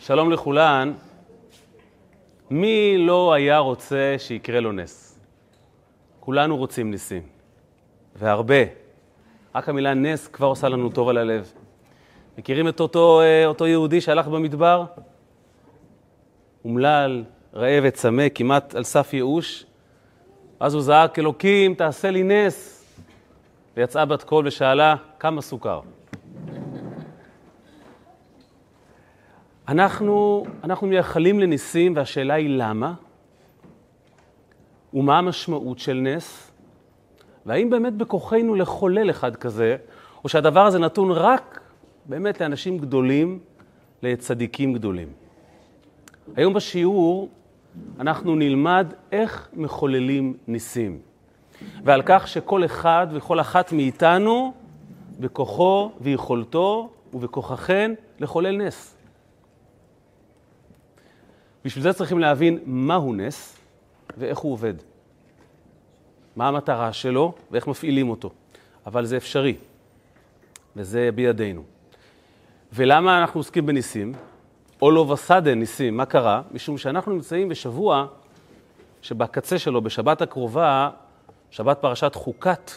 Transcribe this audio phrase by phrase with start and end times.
[0.00, 0.92] שלום לכולן.
[2.50, 5.20] מי לא היה רוצה שיקרה לו נס?
[6.20, 7.22] כולנו רוצים ניסים,
[8.16, 8.54] והרבה.
[9.54, 11.52] רק המילה נס כבר עושה לנו טוב על הלב.
[12.38, 14.84] מכירים את אותו, אה, אותו יהודי שהלך במדבר?
[16.64, 17.24] אומלל,
[17.54, 19.66] רעב וצמא, כמעט על סף ייאוש.
[20.60, 22.84] אז הוא זעק, אלוקים, תעשה לי נס.
[23.76, 25.80] ויצאה בת קול ושאלה, כמה סוכר?
[29.68, 32.94] אנחנו, אנחנו מייחלים לניסים, והשאלה היא למה,
[34.94, 36.50] ומה המשמעות של נס,
[37.46, 39.76] והאם באמת בכוחנו לחולל אחד כזה,
[40.24, 41.60] או שהדבר הזה נתון רק
[42.04, 43.38] באמת לאנשים גדולים,
[44.02, 45.08] לצדיקים גדולים.
[46.36, 47.28] היום בשיעור
[48.00, 50.98] אנחנו נלמד איך מחוללים ניסים,
[51.84, 54.52] ועל כך שכל אחד וכל אחת מאיתנו,
[55.20, 58.97] בכוחו ויכולתו ובכוחכן לחולל נס.
[61.64, 63.58] בשביל זה צריכים להבין מהו נס
[64.16, 64.74] ואיך הוא עובד.
[66.36, 68.30] מה המטרה שלו ואיך מפעילים אותו.
[68.86, 69.56] אבל זה אפשרי,
[70.76, 71.62] וזה בידינו.
[72.72, 74.12] ולמה אנחנו עוסקים בניסים?
[74.82, 76.42] או לא וסדה ניסים, מה קרה?
[76.52, 78.06] משום שאנחנו נמצאים בשבוע
[79.02, 80.90] שבקצה שלו, בשבת הקרובה,
[81.50, 82.70] שבת פרשת חוקת,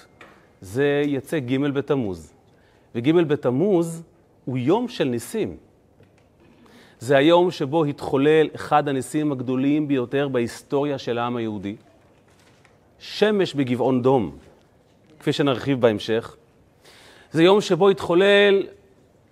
[0.62, 2.34] זה יצא ג' בתמוז.
[2.96, 4.04] וג' בתמוז
[4.46, 5.58] הוא יום של ניסים.
[7.02, 11.76] זה היום שבו התחולל אחד הניסים הגדולים ביותר בהיסטוריה של העם היהודי.
[13.00, 14.38] שמש בגבעון דום,
[15.20, 16.36] כפי שנרחיב בהמשך.
[17.32, 18.68] זה יום שבו התחולל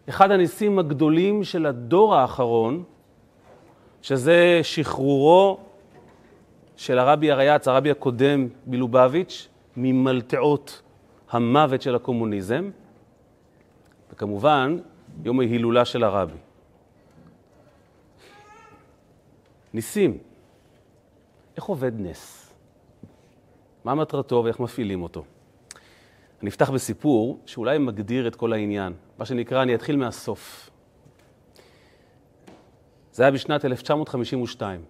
[0.09, 2.84] אחד הניסים הגדולים של הדור האחרון,
[4.02, 5.59] שזה שחרורו
[6.78, 9.47] של הרבי הריאץ, הרבי הקודם מלובביץ',
[9.78, 10.81] ממלטעות
[11.31, 12.70] המוות של הקומוניזם,
[14.14, 14.78] וכמובן,
[15.23, 16.48] יום ההילולה של הרבי.
[19.73, 20.17] ניסים.
[21.56, 22.53] איך עובד נס?
[23.84, 25.24] מה מטרתו ואיך מפעילים אותו?
[26.41, 28.94] אני אפתח בסיפור שאולי מגדיר את כל העניין.
[29.18, 30.69] מה שנקרא, אני אתחיל מהסוף.
[33.12, 34.84] זה היה בשנת 1952.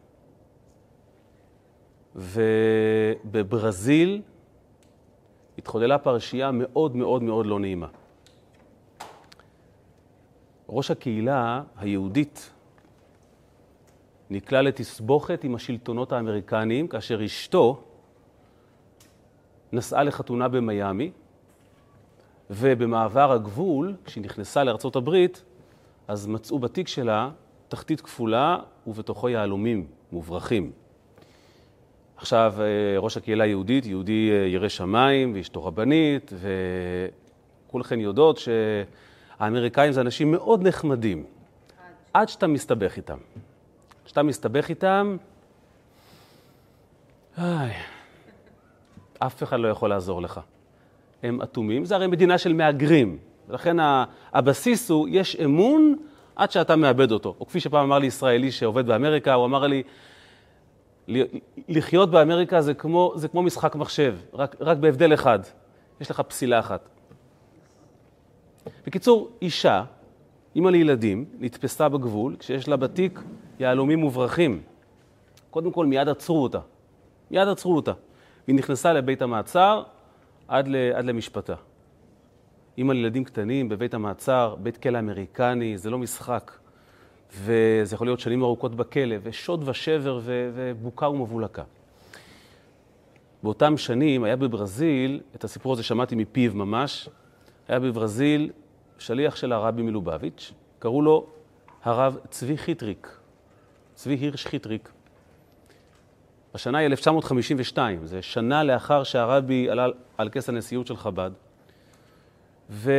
[3.26, 4.22] ובברזיל
[5.58, 7.88] התחוללה פרשייה מאוד מאוד מאוד לא נעימה.
[10.70, 12.52] ראש הקהילה היהודית
[14.30, 17.84] נקלע לתסבוכת עם השלטונות האמריקניים, כאשר אשתו
[19.74, 21.12] נסעה לחתונה במיאמי,
[22.50, 25.44] ובמעבר הגבול, כשהיא נכנסה לארצות הברית,
[26.08, 27.30] אז מצאו בתיק שלה
[27.68, 28.58] תחתית כפולה
[28.88, 30.72] ובתוכו יהלומים מוברחים.
[32.18, 36.34] עכשיו, אה, ראש הקהילה היהודית, יהודי אה, ירא שמיים ואשתו רבנית,
[37.68, 38.40] וכולכן יודעות
[39.40, 41.24] שהאמריקאים זה אנשים מאוד נחמדים,
[42.14, 43.18] עד שאתה מסתבך איתם.
[44.10, 45.18] כשאתה מסתבך איתם,
[47.38, 47.74] איי,
[49.20, 50.40] אף אחד לא יכול לעזור לך.
[51.24, 53.18] הם אטומים, זה הרי מדינה של מהגרים,
[53.50, 53.78] ולכן
[54.34, 55.96] הבסיס הוא, יש אמון
[56.36, 57.36] עד שאתה מאבד אותו.
[57.40, 59.84] או כפי שפעם אמר לי ישראלי שעובד באמריקה, הוא אמר לי,
[61.68, 65.40] לחיות באמריקה זה כמו, זה כמו משחק מחשב, רק, רק בהבדל אחד,
[66.02, 66.90] יש לך פסילה אחת.
[68.86, 69.84] בקיצור, אישה
[70.56, 73.20] אימא לילדים, נתפסה בגבול, כשיש לה בתיק
[73.60, 74.62] יהלומים מוברחים.
[75.50, 76.60] קודם כל, מיד עצרו אותה.
[77.32, 77.94] מיד עצרו אותה.
[78.48, 79.84] והיא נכנסה לבית המעצר
[80.48, 81.56] עד, ל, עד למשפטה.
[82.78, 86.52] אימא לילדים קטנים בבית המעצר, בית כלא אמריקני, זה לא משחק.
[87.34, 91.64] וזה יכול להיות שנים ארוכות בכלא, ושוד ושבר ו, ובוקה ומבולקה.
[93.44, 97.10] באותם שנים היה בברזיל, את הסיפור הזה שמעתי מפיו ממש,
[97.68, 98.52] היה בברזיל
[98.98, 101.26] שליח של הרבי מלובביץ', קראו לו
[101.84, 103.19] הרב צבי חיטריק,
[104.00, 104.90] צבי הירש חיטריק.
[106.54, 109.88] בשנה היא 1952, זה שנה לאחר שהרבי עלה
[110.18, 111.32] על כס הנשיאות של חב"ד,
[112.70, 112.90] והוא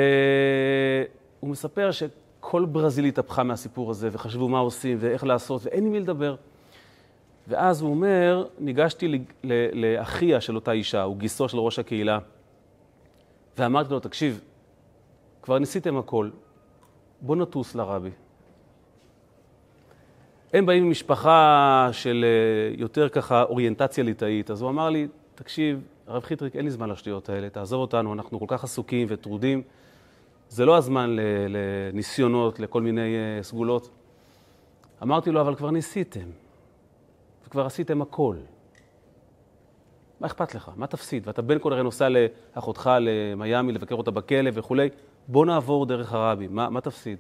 [1.42, 6.36] מספר שכל ברזיל התהפכה מהסיפור הזה, וחשבו מה עושים ואיך לעשות, ואין עם מי לדבר.
[7.48, 9.24] ואז הוא אומר, ניגשתי
[9.72, 12.18] לאחיה של אותה אישה, הוא גיסו של ראש הקהילה,
[13.58, 14.41] ואמרתי לו, תקשיב,
[15.42, 16.30] כבר ניסיתם הכל,
[17.20, 18.10] בוא נטוס לרבי.
[20.52, 26.24] הם באים ממשפחה של אה, יותר ככה אוריינטציה ליטאית, אז הוא אמר לי, תקשיב, הרב
[26.24, 29.62] חיטריק, אין לי זמן לשטויות האלה, תעזוב אותנו, אנחנו כל כך עסוקים וטרודים.
[30.48, 31.16] זה לא הזמן
[31.48, 33.91] לניסיונות, לכל מיני אה, סגולות.
[35.02, 36.28] אמרתי לו, אבל כבר ניסיתם,
[37.46, 38.36] וכבר עשיתם הכל.
[40.20, 40.70] מה אכפת לך?
[40.76, 41.26] מה תפסיד?
[41.26, 42.08] ואתה בין כל הרי נוסע
[42.56, 44.88] לאחותך למיאמי לבקר אותה בכלא וכולי.
[45.28, 47.18] בוא נעבור דרך הרבי, מה, מה תפסיד?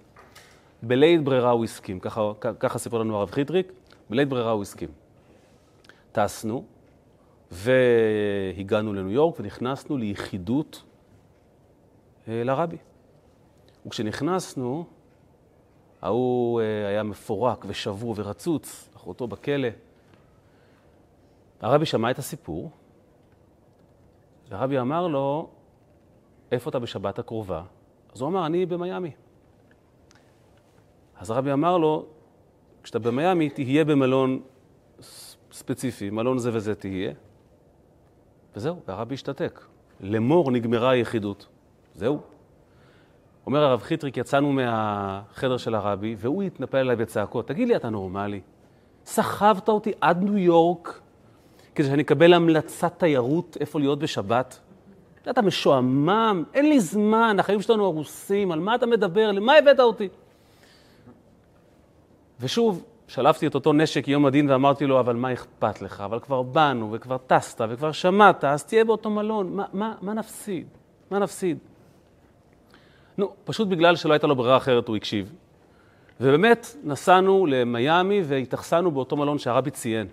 [0.82, 2.20] בלית ברירה הוא הסכים, ככה,
[2.60, 3.72] ככה סיפר לנו הרב חיטריק,
[4.10, 4.88] בלית ברירה הוא הסכים.
[6.12, 6.64] טסנו,
[7.50, 10.82] והגענו לניו יורק ונכנסנו ליחידות
[12.28, 12.76] אה, לרבי.
[13.86, 14.84] וכשנכנסנו,
[16.02, 19.68] ההוא אה, היה מפורק ושבור ורצוץ, אחותו בכלא.
[21.60, 22.70] הרבי שמע את הסיפור,
[24.48, 25.50] והרבי אמר לו,
[26.52, 27.62] איפה אתה בשבת הקרובה?
[28.14, 29.10] אז הוא אמר, אני במיאמי.
[31.20, 32.06] אז הרבי אמר לו,
[32.82, 34.40] כשאתה במיאמי, תהיה במלון
[35.52, 37.12] ספציפי, מלון זה וזה תהיה.
[38.56, 39.60] וזהו, והרבי השתתק.
[40.00, 41.46] לאמור נגמרה היחידות.
[41.94, 42.20] זהו.
[43.46, 47.48] אומר הרב חיטריק, יצאנו מהחדר של הרבי, והוא התנפל אליי בצעקות.
[47.48, 48.40] תגיד לי, אתה נורמלי?
[49.04, 51.00] סחבת אותי עד ניו יורק
[51.74, 54.60] כדי שאני אקבל המלצת תיירות איפה להיות בשבת?
[55.30, 59.32] אתה משועמם, אין לי זמן, החיים שלנו הרוסים, על מה אתה מדבר?
[59.32, 60.08] למה הבאת אותי?
[62.40, 66.00] ושוב, שלפתי את אותו נשק יום הדין ואמרתי לו, אבל מה אכפת לך?
[66.00, 69.56] אבל כבר באנו, וכבר טסת, וכבר שמעת, אז תהיה באותו מלון.
[69.56, 70.66] מה, מה, מה נפסיד?
[71.10, 71.58] מה נפסיד?
[73.18, 75.32] נו, פשוט בגלל שלא הייתה לו ברירה אחרת, הוא הקשיב.
[76.20, 80.06] ובאמת, נסענו למיאמי והתאכסנו באותו מלון שהרבי ציין.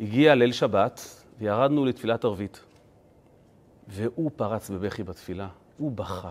[0.00, 2.60] הגיע ליל שבת, וירדנו לתפילת ערבית.
[3.88, 5.48] והוא פרץ בבכי בתפילה,
[5.78, 6.30] הוא בכה.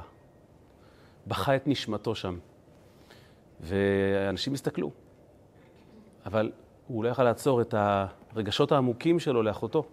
[1.27, 2.38] בכה את נשמתו שם.
[3.59, 4.91] ואנשים הסתכלו.
[6.25, 6.51] אבל
[6.88, 7.75] הוא לא יכל לעצור את
[8.33, 9.85] הרגשות העמוקים שלו לאחותו.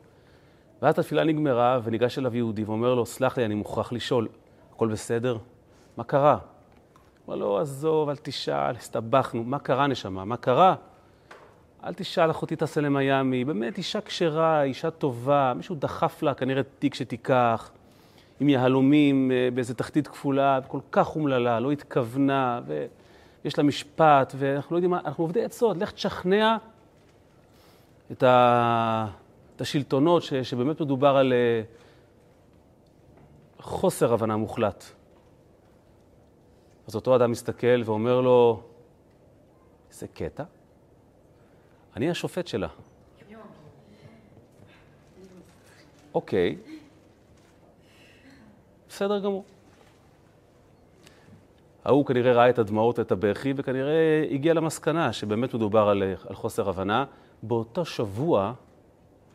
[0.82, 4.28] ואז התפילה נגמרה, וניגש אליו יהודי ואומר לו, סלח לי, אני מוכרח לשאול,
[4.72, 5.38] הכל בסדר?
[5.96, 6.38] מה קרה?
[7.28, 9.44] אמר לו, עזוב, אל תשאל, הסתבכנו.
[9.44, 10.24] מה קרה, נשמה?
[10.24, 10.74] מה קרה?
[11.84, 13.44] אל תשאל, אחותי טסה למיאמי.
[13.44, 17.70] באמת, אישה כשרה, אישה טובה, מישהו דחף לה כנראה תיק שתיקח,
[18.40, 22.60] עם יהלומים אה, באיזה תחתית כפולה, כל כך אומללה, לא התכוונה,
[23.44, 26.56] ויש לה משפט, ואנחנו לא יודעים מה, אנחנו עובדי עצות, לך תשכנע
[28.12, 29.06] את, ה...
[29.56, 30.34] את השלטונות, ש...
[30.34, 31.62] שבאמת מדובר על אה,
[33.58, 34.84] חוסר הבנה מוחלט.
[36.86, 38.62] אז אותו אדם מסתכל ואומר לו,
[39.90, 40.44] איזה קטע.
[41.96, 42.68] אני השופט שלה.
[46.14, 46.56] אוקיי,
[48.88, 49.44] בסדר גמור.
[51.86, 56.68] ההוא כנראה ראה את הדמעות, את הבכי, וכנראה הגיע למסקנה שבאמת מדובר על, על חוסר
[56.68, 57.04] הבנה.
[57.42, 58.52] באותו שבוע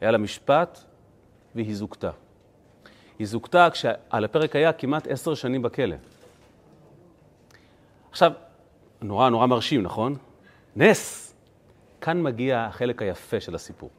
[0.02, 0.80] היה לה משפט
[1.56, 2.12] והיא זוכתה.
[3.20, 5.96] היא זוכתה כשעל הפרק היה כמעט עשר שנים בכלא.
[8.12, 8.32] עכשיו,
[9.02, 10.16] נורא נורא מרשים, נכון?
[10.76, 11.34] נס.
[12.02, 13.90] כאן מגיע החלק היפה של הסיפור.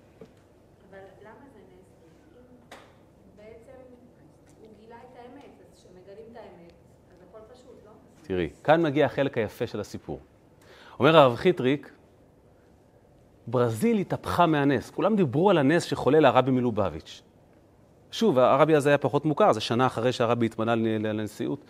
[0.91, 1.87] אבל למה זה נס?
[3.37, 3.79] בעצם
[4.61, 6.73] הוא גילה את האמת, אז כשמגלים את האמת,
[7.11, 7.93] אז הכל פשוט, לא?
[8.33, 10.21] תראי, כאן מגיע החלק היפה של הסיפור.
[10.99, 11.93] אומר הרב חיטריק,
[13.47, 14.91] ברזיל התהפכה מהנס.
[14.91, 17.23] כולם דיברו על הנס שחולל הרבי מלובביץ'.
[18.13, 21.65] שוב, הרבי הזה היה פחות מוכר, זה שנה אחרי שהרבי התמנה לנשיאות.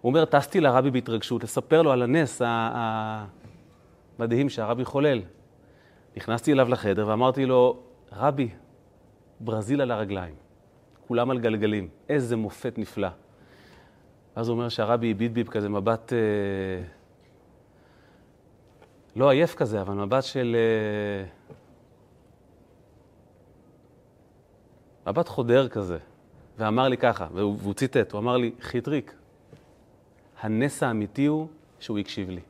[0.00, 2.42] הוא אומר, טסתי לרבי בהתרגשות, לספר לו על הנס
[4.18, 5.22] המדהים שהרבי חולל.
[6.16, 8.48] נכנסתי אליו לחדר ואמרתי לו, רבי,
[9.40, 10.34] ברזיל על הרגליים,
[11.08, 13.08] כולם על גלגלים, איזה מופת נפלא.
[14.36, 16.18] אז הוא אומר שהרבי הביט בי בכזה מבט, אה,
[19.16, 20.56] לא עייף כזה, אבל מבט של...
[20.56, 21.26] אה,
[25.06, 25.98] מבט חודר כזה,
[26.58, 29.14] ואמר לי ככה, והוא ציטט, הוא אמר לי, חיטריק,
[30.40, 31.48] הנס האמיתי הוא
[31.80, 32.40] שהוא הקשיב לי.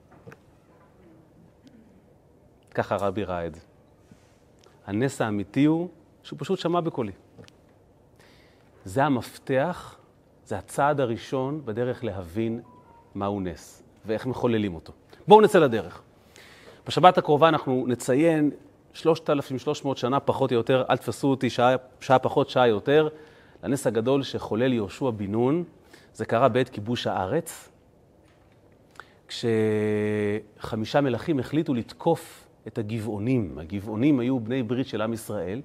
[2.75, 3.61] ככה רבי ראה את זה.
[4.87, 5.89] הנס האמיתי הוא
[6.23, 7.13] שהוא פשוט שמע בקולי.
[8.85, 9.97] זה המפתח,
[10.47, 12.61] זה הצעד הראשון בדרך להבין
[13.15, 14.93] מהו נס ואיך מחוללים אותו.
[15.29, 16.03] בואו נצא לדרך.
[16.87, 18.51] בשבת הקרובה אנחנו נציין
[18.93, 23.09] 3,300 שנה פחות או יותר, אל תפסו אותי שעה, שעה פחות, שעה יותר,
[23.65, 25.65] לנס הגדול שחולל יהושע בן נון.
[26.15, 27.69] זה קרה בעת כיבוש הארץ,
[29.29, 33.59] כשחמישה מלכים החליטו לתקוף את הגבעונים.
[33.59, 35.61] הגבעונים היו בני ברית של עם ישראל,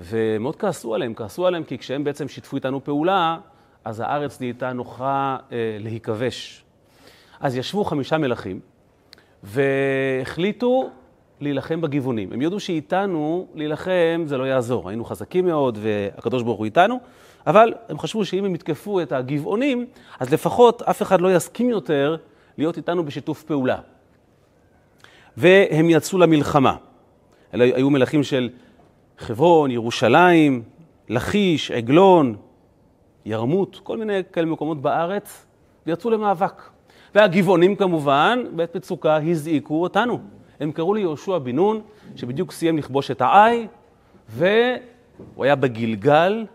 [0.00, 1.14] ומאוד כעסו עליהם.
[1.14, 3.38] כעסו עליהם כי כשהם בעצם שיתפו איתנו פעולה,
[3.84, 6.64] אז הארץ נהייתה נוחה אה, להיכבש.
[7.40, 8.60] אז ישבו חמישה מלכים,
[9.42, 10.90] והחליטו
[11.40, 12.32] להילחם בגבעונים.
[12.32, 14.88] הם ידעו שאיתנו להילחם זה לא יעזור.
[14.88, 17.00] היינו חזקים מאוד והקדוש ברוך הוא איתנו,
[17.46, 19.86] אבל הם חשבו שאם הם יתקפו את הגבעונים,
[20.20, 22.16] אז לפחות אף אחד לא יסכים יותר
[22.58, 23.78] להיות איתנו בשיתוף פעולה.
[25.36, 26.76] והם יצאו למלחמה.
[27.54, 28.48] אלה היו מלכים של
[29.18, 30.62] חברון, ירושלים,
[31.08, 32.36] לכיש, עגלון,
[33.30, 35.46] ירמות, כל מיני כאלה מקומות בארץ,
[35.86, 36.62] ויצאו למאבק.
[37.14, 40.20] והגבעונים כמובן, בעת מצוקה, הזעיקו אותנו.
[40.60, 41.80] הם קראו ליהושע בן נון,
[42.16, 43.66] שבדיוק סיים לכבוש את העי,
[44.28, 46.46] והוא היה בגלגל.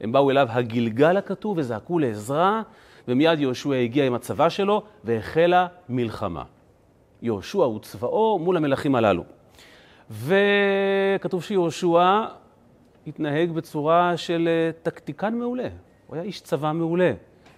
[0.00, 2.62] הם באו אליו הגלגל הכתוב וזעקו לעזרה,
[3.08, 6.42] ומיד יהושע הגיע עם הצבא שלו, והחלה מלחמה.
[7.22, 9.24] יהושע וצבאו מול המלכים הללו.
[10.10, 12.24] וכתוב שיהושע
[13.06, 15.68] התנהג בצורה של אה, טקטיקן מעולה.
[16.06, 17.12] הוא היה איש צבא מעולה.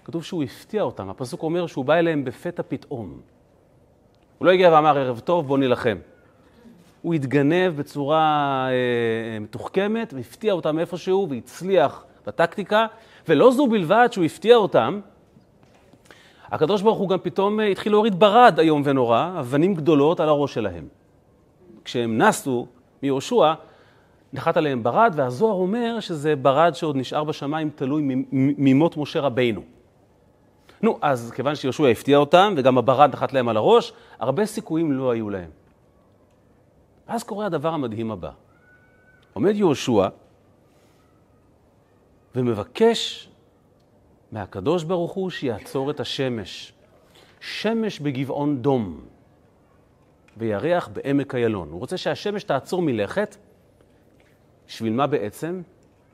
[0.05, 1.11] כתוב שהוא הפתיע אותם.
[1.11, 3.21] הפסוק אומר שהוא בא אליהם בפתע פתאום.
[4.39, 5.97] הוא לא הגיע ואמר, ערב טוב, בוא נילחם.
[7.03, 12.87] הוא התגנב בצורה אה, מתוחכמת, והפתיע אותם איפשהו, והצליח בטקטיקה.
[13.29, 15.01] ולא זו בלבד שהוא הפתיע אותם,
[16.45, 20.55] הקדוש ברוך הוא גם פתאום אה, התחיל להוריד ברד איום ונורא, אבנים גדולות על הראש
[20.55, 20.89] שלהם.
[21.85, 22.67] כשהם נסו
[23.03, 23.55] מיהושע,
[24.33, 29.61] נחת עליהם ברד, והזוהר אומר שזה ברד שעוד נשאר בשמיים תלוי ממות משה רבינו.
[30.83, 35.11] נו, אז כיוון שיהושע הפתיע אותם, וגם הברד נחת להם על הראש, הרבה סיכויים לא
[35.11, 35.51] היו להם.
[37.09, 38.31] ואז קורה הדבר המדהים הבא.
[39.33, 40.09] עומד יהושע
[42.35, 43.29] ומבקש
[44.33, 46.73] מהקדוש ברוך הוא שיעצור את השמש.
[47.41, 49.01] שמש בגבעון דום
[50.37, 51.69] וירח בעמק איילון.
[51.71, 53.37] הוא רוצה שהשמש תעצור מלכת.
[54.69, 55.63] בשביל מה בעצם?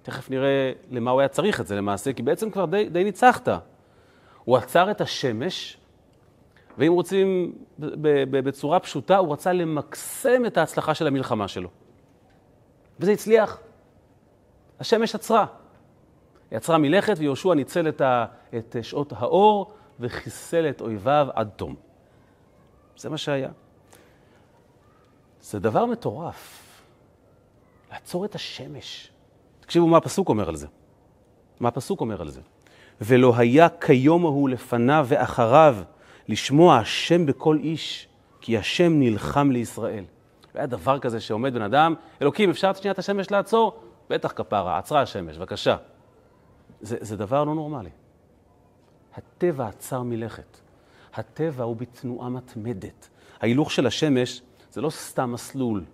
[0.03, 3.49] תכף נראה למה הוא היה צריך את זה למעשה, כי בעצם כבר די, די ניצחת.
[4.45, 5.77] הוא עצר את השמש,
[6.79, 7.53] ואם רוצים
[8.31, 11.69] בצורה פשוטה, הוא רצה למקסם את ההצלחה של המלחמה שלו.
[13.01, 13.59] וזה הצליח.
[14.81, 15.47] השמש עצרה.
[16.51, 18.27] היא עצרה מלכת, ויהושע ניצל את, ה,
[18.59, 21.75] את שעות האור וחיסל את אויביו עד תום.
[22.97, 23.51] זה מה שהיה.
[25.41, 26.64] זה דבר מטורף.
[27.95, 29.11] לעצור את השמש.
[29.61, 30.67] תקשיבו מה הפסוק אומר על זה.
[31.61, 32.41] מה הפסוק אומר על זה?
[33.01, 35.77] ולא היה כיום ההוא לפניו ואחריו
[36.29, 38.09] לשמוע השם בכל איש,
[38.41, 40.05] כי השם נלחם לישראל.
[40.55, 43.81] לא היה דבר כזה שעומד בן אדם, אלוקים, אפשר את שניית השמש לעצור?
[44.11, 45.77] בטח כפרה, עצרה השמש, בבקשה.
[46.81, 47.91] זה, זה דבר לא נורמלי.
[49.15, 50.61] הטבע עצר מלכת.
[51.15, 53.09] הטבע הוא בתנועה מתמדת.
[53.41, 55.85] ההילוך של השמש זה לא סתם מסלול.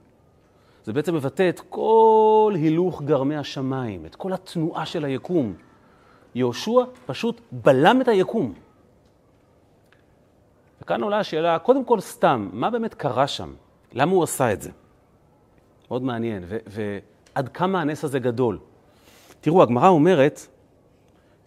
[0.85, 5.55] זה בעצם מבטא את כל הילוך גרמי השמיים, את כל התנועה של היקום.
[6.35, 8.55] יהושע פשוט בלם את היקום.
[10.83, 13.55] וכאן עולה השאלה, קודם כל סתם, מה באמת קרה שם?
[13.93, 14.71] למה הוא עשה את זה?
[15.89, 18.59] מאוד מעניין, ועד כמה הנס הזה גדול.
[19.41, 20.41] תראו, הגמרא אומרת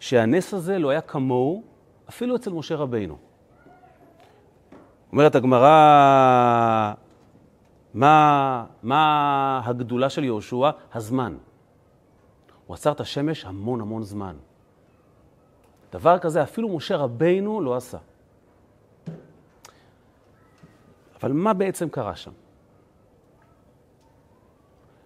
[0.00, 1.62] שהנס הזה לא היה כמוהו
[2.08, 3.16] אפילו אצל משה רבינו.
[5.12, 6.92] אומרת הגמרא,
[7.94, 10.70] מה, מה הגדולה של יהושע?
[10.94, 11.36] הזמן.
[12.66, 14.36] הוא עצר את השמש המון המון זמן.
[15.92, 17.98] דבר כזה אפילו משה רבינו לא עשה.
[21.22, 22.30] אבל מה בעצם קרה שם?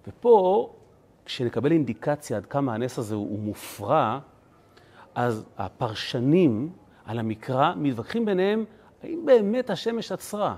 [0.09, 0.71] ופה,
[1.25, 4.19] כשנקבל אינדיקציה עד כמה הנס הזה הוא מופרע,
[5.15, 6.73] אז הפרשנים
[7.05, 8.65] על המקרא מתווכחים ביניהם
[9.03, 10.57] האם באמת השמש עצרה.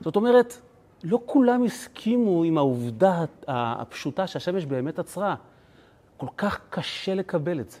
[0.00, 0.60] זאת אומרת,
[1.04, 5.34] לא כולם הסכימו עם העובדה הפשוטה שהשמש באמת עצרה.
[6.16, 7.78] כל כך קשה לקבל את זה.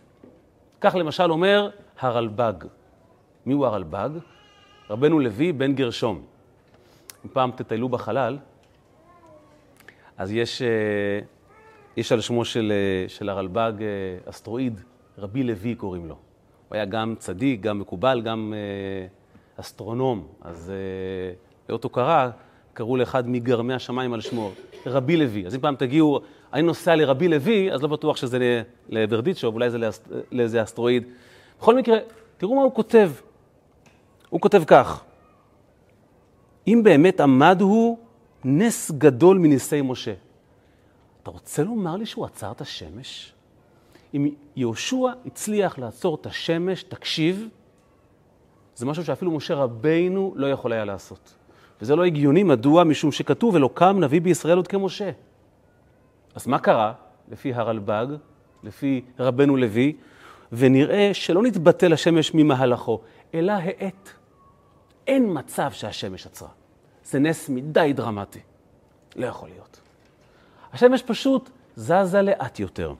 [0.80, 2.54] כך למשל אומר הרלב"ג.
[3.46, 4.10] מי הוא הרלב"ג?
[4.90, 6.22] רבנו לוי בן גרשום.
[7.24, 8.38] אם פעם תטיילו בחלל,
[10.18, 10.68] אז יש, אה,
[11.96, 14.80] יש על שמו של, אה, של הרלב"ג אה, אסטרואיד,
[15.18, 16.14] רבי לוי קוראים לו.
[16.68, 18.54] הוא היה גם צדיק, גם מקובל, גם
[19.56, 20.26] אסטרונום.
[20.40, 20.72] אז
[21.68, 22.30] לאות הוקרה
[22.74, 24.50] קראו לאחד מגרמי השמיים על שמו,
[24.86, 25.46] רבי לוי.
[25.46, 26.20] אז אם פעם תגיעו,
[26.52, 29.78] אני נוסע לרבי לוי, אז לא בטוח שזה לברדיצ'וב, אולי זה
[30.32, 31.04] לאיזה אסטרואיד.
[31.58, 31.98] בכל מקרה,
[32.36, 33.10] תראו מה הוא כותב.
[34.28, 35.04] הוא כותב כך:
[36.66, 37.98] אם באמת עמד הוא
[38.44, 40.14] נס גדול מניסי משה.
[41.22, 43.32] אתה רוצה לומר לי שהוא עצר את השמש?
[44.14, 47.48] אם יהושע הצליח לעצור את השמש, תקשיב,
[48.76, 51.34] זה משהו שאפילו משה רבינו לא יכול היה לעשות.
[51.82, 52.84] וזה לא הגיוני, מדוע?
[52.84, 55.10] משום שכתוב, ולא קם נביא בישראל עוד כמשה.
[56.34, 56.92] אז מה קרה,
[57.30, 58.06] לפי הרלב"ג,
[58.62, 59.92] לפי רבנו לוי?
[60.52, 63.00] ונראה שלא נתבטל השמש ממהלכו,
[63.34, 64.08] אלא האט.
[65.06, 66.48] אין מצב שהשמש עצרה.
[67.04, 68.40] זה נס מדי דרמטי.
[69.16, 69.80] לא יכול להיות.
[70.72, 72.94] השמש פשוט זזה לאט יותר.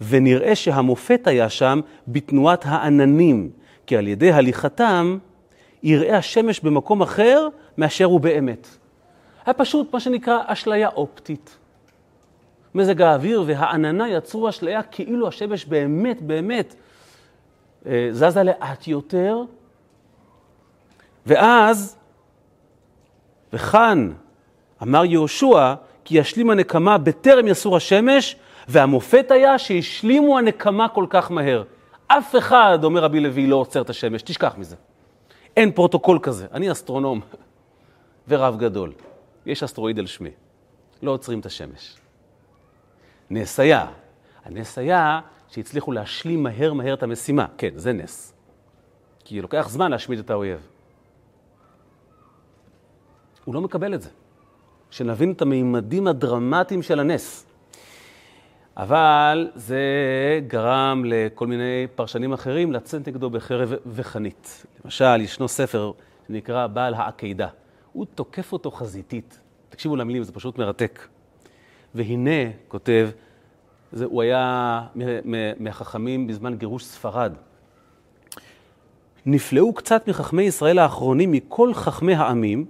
[0.00, 3.50] ונראה שהמופת היה שם בתנועת העננים,
[3.86, 5.18] כי על ידי הליכתם
[5.82, 7.48] יראה השמש במקום אחר
[7.78, 8.68] מאשר הוא באמת.
[9.46, 11.58] היה פשוט מה שנקרא אשליה אופטית.
[12.74, 16.74] מזג האוויר והעננה יצרו אשליה כאילו השמש באמת באמת
[17.86, 19.42] אה, זזה לאט יותר,
[21.26, 21.96] ואז,
[23.52, 24.12] וכאן
[24.82, 25.74] אמר יהושע,
[26.04, 28.36] כי ישלים הנקמה בטרם יסור השמש,
[28.68, 31.62] והמופת היה שהשלימו הנקמה כל כך מהר.
[32.06, 34.76] אף אחד, אומר רבי לוי, לא עוצר את השמש, תשכח מזה.
[35.56, 36.46] אין פרוטוקול כזה.
[36.52, 37.20] אני אסטרונום
[38.28, 38.92] ורב גדול.
[39.46, 40.30] יש אסטרואיד על שמי.
[41.02, 41.96] לא עוצרים את השמש.
[43.30, 43.86] נס היה.
[44.44, 47.46] הנס היה שהצליחו להשלים מהר מהר את המשימה.
[47.58, 48.34] כן, זה נס.
[49.24, 50.66] כי לוקח זמן להשמיד את האויב.
[53.44, 54.10] הוא לא מקבל את זה.
[54.90, 57.46] שנבין את המימדים הדרמטיים של הנס.
[58.76, 59.80] אבל זה
[60.46, 64.66] גרם לכל מיני פרשנים אחרים לצאת נגדו בחרב וחנית.
[64.84, 65.92] למשל, ישנו ספר
[66.26, 67.48] שנקרא בעל העקידה.
[67.92, 69.40] הוא תוקף אותו חזיתית.
[69.68, 71.06] תקשיבו למילים, זה פשוט מרתק.
[71.94, 73.10] והנה, כותב,
[73.92, 74.80] זה, הוא היה
[75.58, 77.32] מהחכמים בזמן גירוש ספרד.
[79.26, 82.64] נפלאו קצת מחכמי ישראל האחרונים מכל חכמי העמים,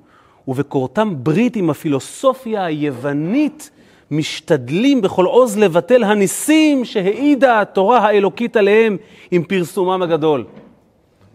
[0.48, 3.70] ובקורתם ברית עם הפילוסופיה היוונית
[4.10, 8.96] משתדלים בכל עוז לבטל הניסים שהעידה התורה האלוקית עליהם
[9.30, 10.44] עם פרסומם הגדול.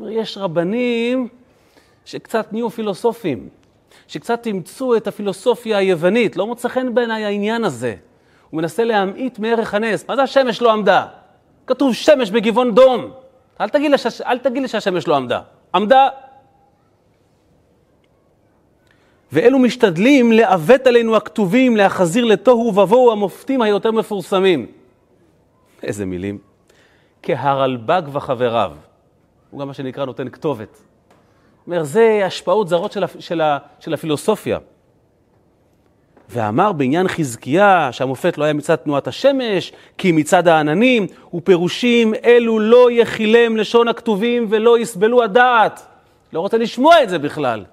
[0.10, 1.28] יש רבנים
[2.06, 3.50] שקצת נהיו פילוסופים,
[4.08, 7.96] שקצת אימצו את הפילוסופיה היוונית, לא מוצא חן בעיניי העניין הזה.
[8.50, 10.06] הוא מנסה להמעיט מערך הנס.
[10.08, 11.06] מה זה השמש לא עמדה?
[11.68, 13.12] כתוב שמש בגבעון דום.
[13.62, 14.22] אל תגיד, לש...
[14.22, 15.42] אל תגיד לי שהשמש לא עמדה.
[15.76, 16.10] עמדה.
[19.32, 24.66] ואלו משתדלים לעוות עלינו הכתובים, להחזיר לתוהו ובוהו המופתים היותר מפורסמים.
[25.84, 26.38] איזה מילים.
[27.24, 28.72] כהרלב"ג וחבריו.
[29.52, 30.82] הוא גם מה שנקרא נותן כתובת.
[31.68, 33.42] אומר, זה השפעות זרות של, של,
[33.80, 34.58] של הפילוסופיה.
[36.30, 42.92] ואמר בעניין חזקיה, שהמופת לא היה מצד תנועת השמש, כי מצד העננים, ופירושים אלו לא
[42.92, 45.88] יחילם לשון הכתובים ולא יסבלו הדעת.
[46.34, 47.66] לא רוצה לשמוע את זה בכלל.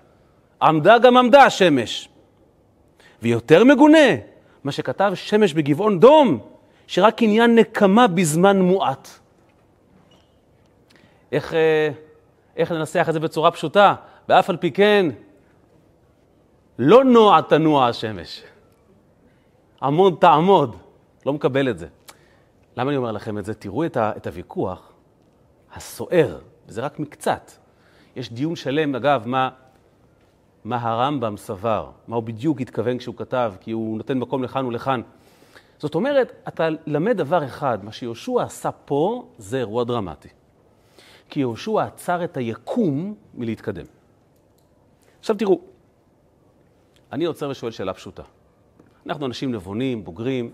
[0.62, 2.08] עמדה גם עמדה השמש.
[3.22, 4.08] ויותר מגונה,
[4.64, 6.38] מה שכתב שמש בגבעון דום,
[6.86, 9.08] שרק עניין נקמה בזמן מועט.
[11.32, 11.90] איך, אה,
[12.56, 13.94] איך ננסח את זה בצורה פשוטה?
[14.28, 15.06] ואף על פי כן,
[16.78, 18.42] לא נוע תנוע השמש.
[19.82, 20.76] עמוד תעמוד.
[21.26, 21.86] לא מקבל את זה.
[22.76, 23.54] למה אני אומר לכם את זה?
[23.54, 24.92] תראו את, ה, את הוויכוח
[25.74, 26.38] הסוער,
[26.68, 27.50] וזה רק מקצת.
[28.16, 29.50] יש דיון שלם, אגב, מה,
[30.64, 35.00] מה הרמב"ם סבר, מה הוא בדיוק התכוון כשהוא כתב, כי הוא נותן מקום לכאן ולכאן.
[35.78, 40.28] זאת אומרת, אתה למד דבר אחד, מה שיהושע עשה פה זה אירוע דרמטי.
[41.28, 43.84] כי יהושע עצר את היקום מלהתקדם.
[45.18, 45.60] עכשיו תראו,
[47.12, 48.22] אני עוצר ושואל שאלה פשוטה.
[49.06, 50.50] אנחנו אנשים נבונים, בוגרים,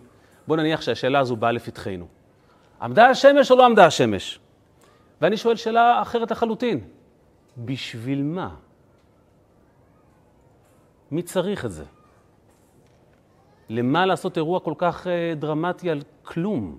[0.47, 2.07] בואו נניח שהשאלה הזו באה לפתחנו.
[2.83, 4.41] עמדה השמש או לא עמדה השמש?
[5.21, 6.81] ואני שואל שאלה אחרת לחלוטין.
[7.59, 8.55] בשביל מה?
[11.11, 11.85] מי צריך את זה?
[13.69, 16.79] למה לעשות אירוע כל כך אה, דרמטי על כלום?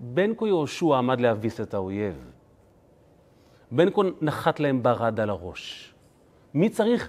[0.00, 2.30] בין כה יהושע עמד להביס את האויב.
[3.70, 5.94] בין כה נחת להם ברד על הראש.
[6.54, 7.08] מי צריך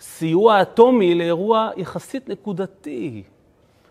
[0.00, 3.22] סיוע אטומי לאירוע יחסית נקודתי?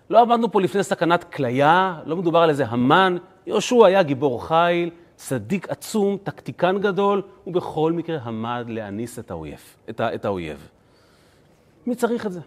[0.10, 3.18] לא עמדנו פה לפני סכנת כליה, לא מדובר על איזה המן.
[3.48, 9.60] יהושע היה גיבור חיל, צדיק עצום, טקטיקן גדול, ובכל מקרה עמד להניס את האויב.
[9.90, 10.70] את, ה, את האויב.
[11.86, 12.40] מי צריך את זה?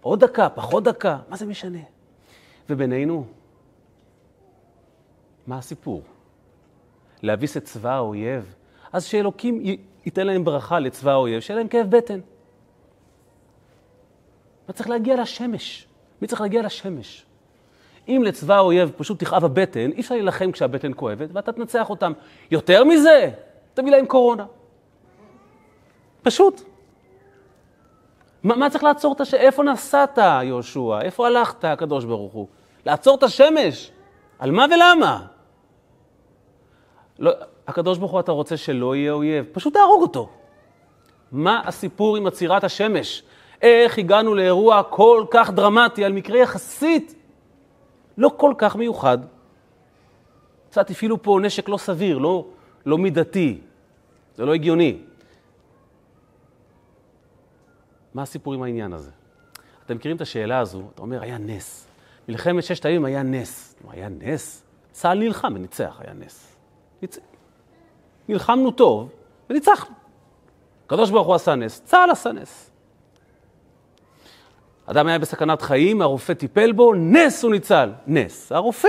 [0.00, 1.78] עוד דקה, פחות דקה, מה זה משנה?
[2.70, 3.26] ובינינו,
[5.46, 6.02] מה הסיפור?
[7.22, 8.54] להביס את צבא האויב?
[8.92, 9.62] אז שאלוקים
[10.04, 12.20] ייתן להם ברכה לצבא האויב, שיהיה להם כאב בטן.
[14.68, 15.86] מה צריך להגיע לשמש?
[16.22, 17.24] מי צריך להגיע לשמש?
[18.08, 22.12] אם לצבא האויב פשוט תכאב הבטן, אי אפשר להילחם כשהבטן כואבת, ואתה תנצח אותם.
[22.50, 23.30] יותר מזה,
[23.74, 24.46] תביא להם קורונה.
[26.22, 26.62] פשוט.
[28.42, 29.40] מה, מה צריך לעצור את השמש?
[29.40, 31.00] איפה נסעת, יהושע?
[31.02, 32.46] איפה הלכת, הקדוש ברוך הוא?
[32.86, 33.90] לעצור את השמש?
[34.38, 35.26] על מה ולמה?
[37.18, 37.32] לא,
[37.68, 39.46] הקדוש ברוך הוא, אתה רוצה שלא יהיה אויב?
[39.52, 40.28] פשוט תהרוג אותו.
[41.32, 43.22] מה הסיפור עם עצירת השמש?
[43.62, 47.14] איך הגענו לאירוע כל כך דרמטי על מקרה יחסית
[48.18, 49.18] לא כל כך מיוחד?
[50.70, 52.46] קצת הפעילו פה נשק לא סביר, לא,
[52.86, 53.60] לא מידתי,
[54.36, 54.98] זה לא הגיוני.
[58.14, 59.10] מה הסיפור עם העניין הזה?
[59.86, 61.86] אתם מכירים את השאלה הזו, אתה אומר, היה נס.
[62.28, 63.74] מלחמת ששת הימים היה נס.
[63.88, 64.62] היה נס?
[64.92, 66.56] צה"ל נלחם וניצח, היה נס.
[67.02, 67.18] ניצ...
[68.28, 69.10] נלחמנו טוב
[69.50, 69.94] וניצחנו.
[70.86, 72.70] הקדוש ברוך הוא עשה נס, צה"ל עשה נס.
[74.86, 77.90] אדם היה בסכנת חיים, הרופא טיפל בו, נס הוא ניצל.
[78.06, 78.52] נס.
[78.52, 78.88] הרופא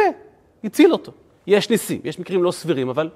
[0.64, 1.12] הציל אותו.
[1.48, 3.10] יש ניסים, יש מקרים לא סבירים, אבל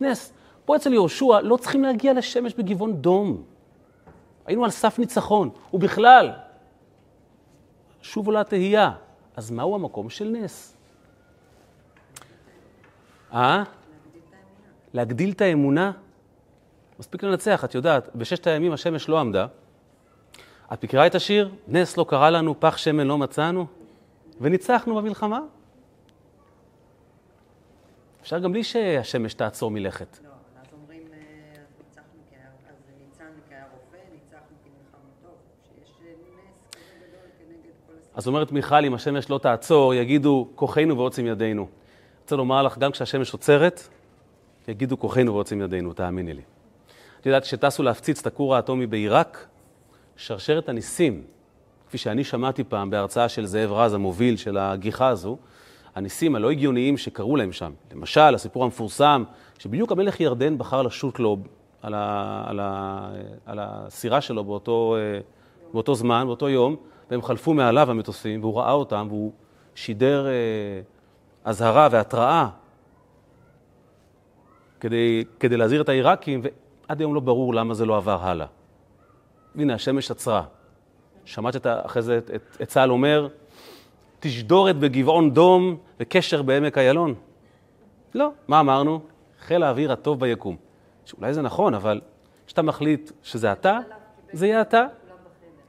[0.00, 0.32] נס.
[0.64, 3.42] פה אצל יהושע לא צריכים להגיע לשמש בגבעון דום.
[4.46, 6.30] היינו על סף ניצחון, ובכלל,
[8.02, 8.90] שוב עולה תהייה,
[9.36, 10.76] אז מהו המקום של נס?
[13.32, 13.62] אה?
[14.94, 15.92] להגדיל את האמונה?
[16.98, 19.46] מספיק לנצח, את יודעת, בששת הימים השמש לא עמדה.
[20.72, 21.50] את מכירה את השיר?
[21.68, 23.66] נס לא קרה לנו, פח שמן לא מצאנו,
[24.40, 25.40] וניצחנו במלחמה.
[28.22, 30.18] אפשר גם בלי שהשמש תעצור מלכת.
[30.24, 31.18] לא, אבל אז אומרים, אה,
[31.78, 32.74] ניצחנו כי היה, אז
[33.06, 35.32] ניצחנו כי היה רופא, ניצחנו כי נלחמנו טוב.
[35.62, 36.12] שיש אה,
[36.48, 38.14] נס כזה גדול כנגד כל הסיפור.
[38.14, 41.68] אז אומרת מיכל, אם השמש לא תעצור, יגידו כוחנו ועוצם ידינו.
[42.22, 43.88] רוצה לומר לך, גם כשהשמש עוצרת,
[44.68, 46.42] יגידו כוחנו ועוצם ידינו, תאמיני לי.
[47.20, 49.46] את יודעת, כשטסו להפציץ את הכור האטומי בעיראק,
[50.16, 51.22] שרשרת הניסים,
[51.88, 55.36] כפי שאני שמעתי פעם בהרצאה של זאב רז, המוביל של הגיחה הזו,
[55.94, 57.72] הניסים הלא הגיוניים שקרו להם שם.
[57.92, 59.24] למשל, הסיפור המפורסם,
[59.58, 61.36] שבדיוק המלך ירדן בחר לשוט לו
[61.82, 63.08] על, ה, על, ה,
[63.46, 65.20] על הסירה שלו באותו, אה,
[65.72, 66.76] באותו זמן, באותו יום,
[67.10, 69.32] והם חלפו מעליו המטוסים, והוא ראה אותם, והוא
[69.74, 70.32] שידר אה,
[71.44, 72.48] אזהרה והתראה
[74.80, 78.46] כדי, כדי להזהיר את העיראקים, ועד היום לא ברור למה זה לא עבר הלאה.
[79.54, 80.44] הנה, השמש עצרה.
[81.24, 83.28] שמעת את, אחרי זה את, את, את צה"ל אומר,
[84.20, 87.14] תשדורת בגבעון דום וקשר בעמק איילון.
[88.14, 89.00] לא, מה אמרנו?
[89.40, 90.56] חיל האוויר הטוב ביקום.
[91.04, 92.00] שאולי זה נכון, אבל
[92.46, 93.78] כשאתה מחליט שזה אתה,
[94.32, 94.86] זה יהיה אתה.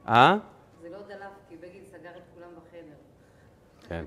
[0.08, 0.36] אה?
[0.82, 2.94] זה לא דלף, כי בגין סגר את כולם בחדר.
[3.88, 4.04] כן.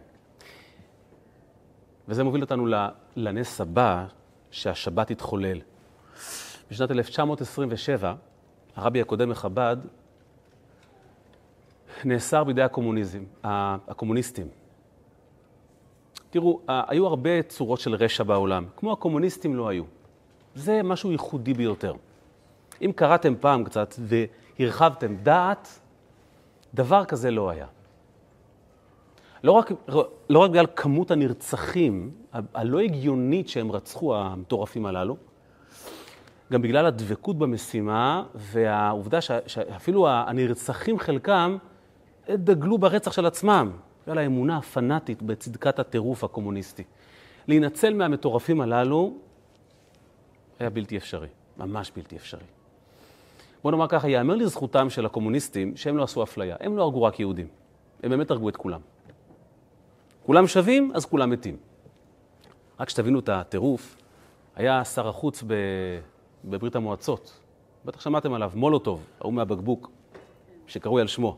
[2.07, 2.67] וזה מוביל אותנו
[3.15, 4.05] לנס הבא
[4.51, 5.59] שהשבת התחולל.
[6.71, 8.13] בשנת 1927,
[8.75, 9.77] הרבי הקודם מחב"ד
[12.05, 14.47] נאסר בידי הקומוניזם, הקומוניסטים.
[16.29, 19.83] תראו, היו הרבה צורות של רשע בעולם, כמו הקומוניסטים לא היו.
[20.55, 21.93] זה משהו ייחודי ביותר.
[22.81, 25.79] אם קראתם פעם קצת והרחבתם דעת,
[26.73, 27.67] דבר כזה לא היה.
[29.43, 29.71] לא רק,
[30.30, 32.12] לא רק בגלל כמות הנרצחים
[32.54, 35.17] הלא הגיונית שהם רצחו, המטורפים הללו,
[36.52, 41.58] גם בגלל הדבקות במשימה והעובדה ש- שאפילו הנרצחים חלקם
[42.30, 43.71] דגלו ברצח של עצמם,
[44.04, 46.84] בגלל האמונה הפנאטית בצדקת הטירוף הקומוניסטי.
[47.47, 49.13] להינצל מהמטורפים הללו
[50.60, 52.43] היה בלתי אפשרי, ממש בלתי אפשרי.
[53.63, 57.19] בוא נאמר ככה, יאמר לזכותם של הקומוניסטים שהם לא עשו אפליה, הם לא הרגו רק
[57.19, 57.47] יהודים,
[58.04, 58.80] הם באמת הרגו את כולם.
[60.29, 61.57] כולם שווים, אז כולם מתים.
[62.79, 63.95] רק שתבינו את הטירוף,
[64.55, 65.53] היה שר החוץ ב...
[66.45, 67.39] בברית המועצות,
[67.85, 69.91] בטח שמעתם עליו, מולוטוב, ההוא מהבקבוק,
[70.67, 71.37] שקרוי על שמו.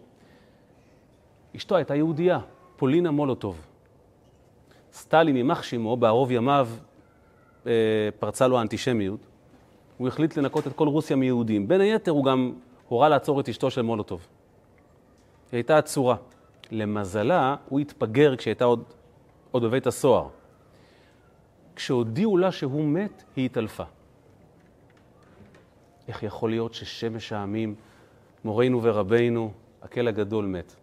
[1.55, 2.39] אשתו הייתה יהודייה,
[2.77, 3.61] פולינה מולוטוב.
[4.93, 6.69] סטלין, יימח שמו, בערוב ימיו
[7.67, 7.71] אה,
[8.19, 9.19] פרצה לו האנטישמיות.
[9.97, 11.67] הוא החליט לנקות את כל רוסיה מיהודים.
[11.67, 12.53] בין היתר הוא גם
[12.87, 14.27] הורה לעצור את אשתו של מולוטוב.
[15.51, 16.15] היא הייתה עצורה.
[16.71, 18.83] למזלה, הוא התפגר כשהייתה עוד,
[19.51, 20.27] עוד בבית הסוהר.
[21.75, 23.83] כשהודיעו לה שהוא מת, היא התעלפה.
[26.07, 27.75] איך יכול להיות ששמש העמים,
[28.43, 30.75] מורנו ורבינו, הקל הגדול מת?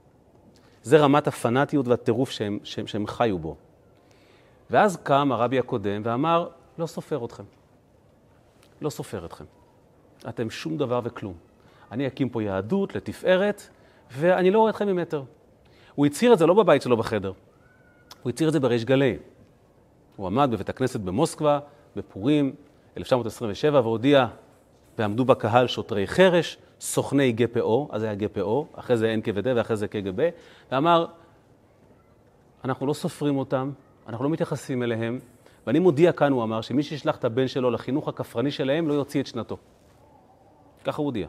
[0.82, 3.56] זה רמת הפנאטיות והטירוף שהם, שהם, שהם חיו בו.
[4.70, 6.48] ואז קם הרבי הקודם ואמר,
[6.78, 7.44] לא סופר אתכם.
[8.80, 9.44] לא סופר אתכם.
[10.28, 11.34] אתם שום דבר וכלום.
[11.92, 13.68] אני אקים פה יהדות לתפארת,
[14.10, 15.22] ואני לא רואה אתכם ממטר.
[15.98, 17.32] הוא הצהיר את זה לא בבית שלו בחדר,
[18.22, 19.16] הוא הצהיר את זה בריש גלי.
[20.16, 21.58] הוא עמד בבית הכנסת במוסקבה,
[21.96, 22.54] בפורים,
[22.96, 24.26] 1927, והודיע,
[24.98, 30.28] ועמדו בקהל שוטרי חרש, סוכני גפ"ו, אז היה גפ"ו, אחרי זה NKVD ואחרי זה קג"ב,
[30.72, 31.06] ואמר,
[32.64, 33.70] אנחנו לא סופרים אותם,
[34.08, 35.18] אנחנו לא מתייחסים אליהם,
[35.66, 39.20] ואני מודיע כאן, הוא אמר, שמי שישלח את הבן שלו לחינוך הכפרני שלהם לא יוציא
[39.20, 39.56] את שנתו.
[40.84, 41.28] ככה הוא הודיע.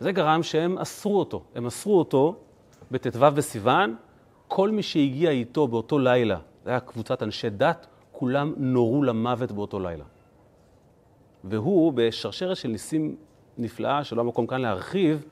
[0.00, 1.42] וזה גרם שהם אסרו אותו.
[1.54, 2.36] הם אסרו אותו
[2.90, 3.96] בט"ו בסיוון,
[4.48, 9.80] כל מי שהגיע איתו באותו לילה, זה היה קבוצת אנשי דת, כולם נורו למוות באותו
[9.80, 10.04] לילה.
[11.44, 13.16] והוא, בשרשרת של ניסים
[13.58, 15.24] נפלאה, שלא המקום כאן להרחיב,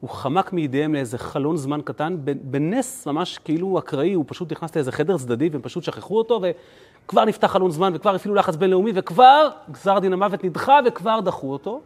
[0.00, 4.92] הוא חמק מידיהם לאיזה חלון זמן קטן, בנס ממש כאילו אקראי, הוא פשוט נכנס לאיזה
[4.92, 6.40] חדר צדדי והם פשוט שכחו אותו,
[7.06, 11.52] וכבר נפתח חלון זמן וכבר הפעילו לחץ בינלאומי, וכבר גזר דין המוות נדחה וכבר דחו
[11.52, 11.80] אותו.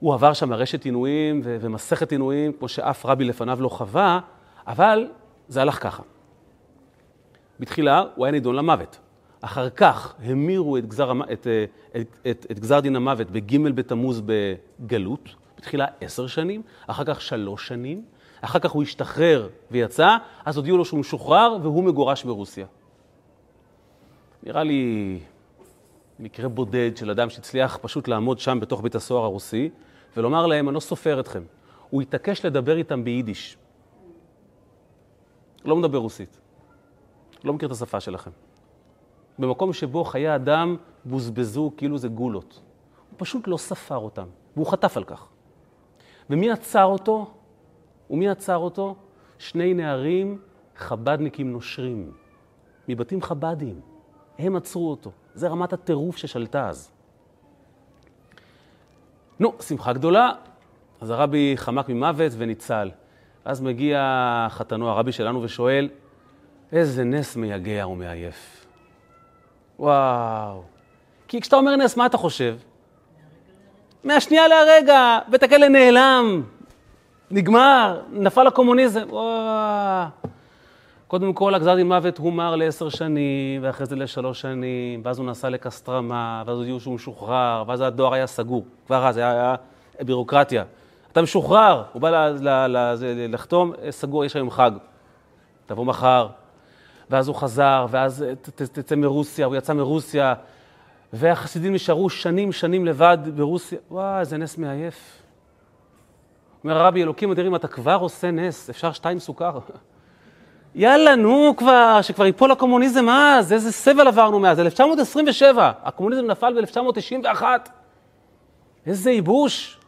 [0.00, 4.20] הוא עבר שם רשת עינויים ו- ומסכת עינויים, כמו שאף רבי לפניו לא חווה,
[4.66, 5.06] אבל
[5.48, 6.02] זה הלך ככה.
[7.60, 8.98] בתחילה הוא היה נידון למוות.
[9.40, 11.64] אחר כך המירו את גזר, המ- את, אה,
[12.00, 17.68] את, את, את גזר דין המוות בג' בתמוז בגלות, בתחילה עשר שנים, אחר כך שלוש
[17.68, 18.04] שנים,
[18.40, 22.66] אחר כך הוא השתחרר ויצא, אז הודיעו לו שהוא משוחרר והוא מגורש ברוסיה.
[24.42, 25.18] נראה לי
[26.18, 29.70] מקרה בודד של אדם שהצליח פשוט לעמוד שם בתוך בית הסוהר הרוסי,
[30.18, 31.42] ולומר להם, אני לא סופר אתכם.
[31.90, 33.58] הוא התעקש לדבר איתם ביידיש.
[35.64, 36.40] לא מדבר רוסית.
[37.44, 38.30] לא מכיר את השפה שלכם.
[39.38, 42.60] במקום שבו חיי אדם בוזבזו כאילו זה גולות.
[43.10, 44.26] הוא פשוט לא ספר אותם,
[44.56, 45.26] והוא חטף על כך.
[46.30, 47.30] ומי עצר אותו?
[48.10, 48.94] ומי עצר אותו?
[49.38, 50.38] שני נערים
[50.76, 52.12] חבדניקים נושרים,
[52.88, 53.80] מבתים חבדיים.
[54.38, 55.10] הם עצרו אותו.
[55.34, 56.97] זה רמת הטירוף ששלטה אז.
[59.40, 60.30] נו, שמחה גדולה,
[61.00, 62.90] אז הרבי חמק ממוות וניצל.
[63.44, 65.88] אז מגיע חתנו, הרבי שלנו, ושואל,
[66.72, 68.66] איזה נס מייגע ומעייף.
[69.78, 70.62] וואו.
[71.28, 72.56] כי כשאתה אומר נס, מה אתה חושב?
[74.04, 76.42] מהשנייה להרגע, בית הכלא נעלם,
[77.30, 79.04] נגמר, נפל הקומוניזם.
[79.08, 80.06] וואו.
[81.08, 85.48] קודם כל, הגזר דין מוות הומר לעשר שנים, ואחרי זה לשלוש שנים, ואז הוא נסע
[85.48, 88.64] לקסטרמה, ואז הודיעו שהוא משוחרר, ואז הדואר היה סגור.
[88.86, 89.54] כבר אז היה, היה
[90.00, 90.64] בירוקרטיה.
[91.12, 94.70] אתה משוחרר, הוא בא ל, ל, ל, לחתום, סגור, יש היום חג.
[95.66, 96.28] תבוא מחר.
[97.10, 98.24] ואז הוא חזר, ואז
[98.72, 100.34] תצא מרוסיה, הוא יצא מרוסיה,
[101.12, 103.78] והחסידים נשארו שנים שנים לבד ברוסיה.
[103.90, 105.22] וואי, איזה נס מעייף.
[106.64, 109.58] אומר הרבי, אלוקים אדירים, אתה כבר עושה נס, אפשר שתיים סוכר.
[110.74, 117.42] יאללה, נו כבר, שכבר ייפול הקומוניזם אז, איזה סבל עברנו מאז, 1927, הקומוניזם נפל ב-1991.
[118.86, 119.78] איזה ייבוש.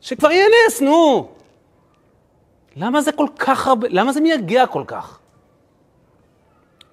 [0.00, 1.28] שכבר יהיה נס, נו.
[2.76, 5.18] למה זה כל כך הרבה, למה זה מייגע כל כך?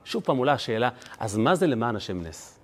[0.06, 2.60] שוב פעם עולה השאלה, אז מה זה למען השם נס?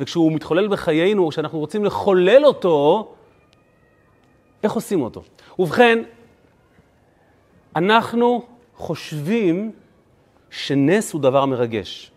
[0.00, 3.08] וכשהוא מתחולל בחיינו, כשאנחנו רוצים לחולל אותו,
[4.62, 5.22] איך עושים אותו?
[5.58, 5.98] ובכן,
[7.76, 8.42] אנחנו
[8.74, 9.72] חושבים
[10.50, 12.10] שנס הוא דבר מרגש.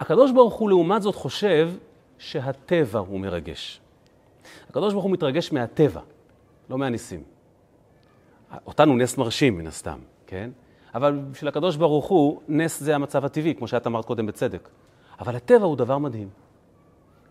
[0.00, 1.70] הקדוש ברוך הוא לעומת זאת חושב
[2.18, 3.80] שהטבע הוא מרגש.
[4.70, 6.00] הקדוש ברוך הוא מתרגש מהטבע,
[6.70, 7.22] לא מהניסים.
[8.66, 10.50] אותנו נס מרשים מן הסתם, כן?
[10.94, 14.68] אבל בשביל הקדוש ברוך הוא, נס זה המצב הטבעי, כמו שאת אמרת קודם בצדק.
[15.20, 16.28] אבל הטבע הוא דבר מדהים,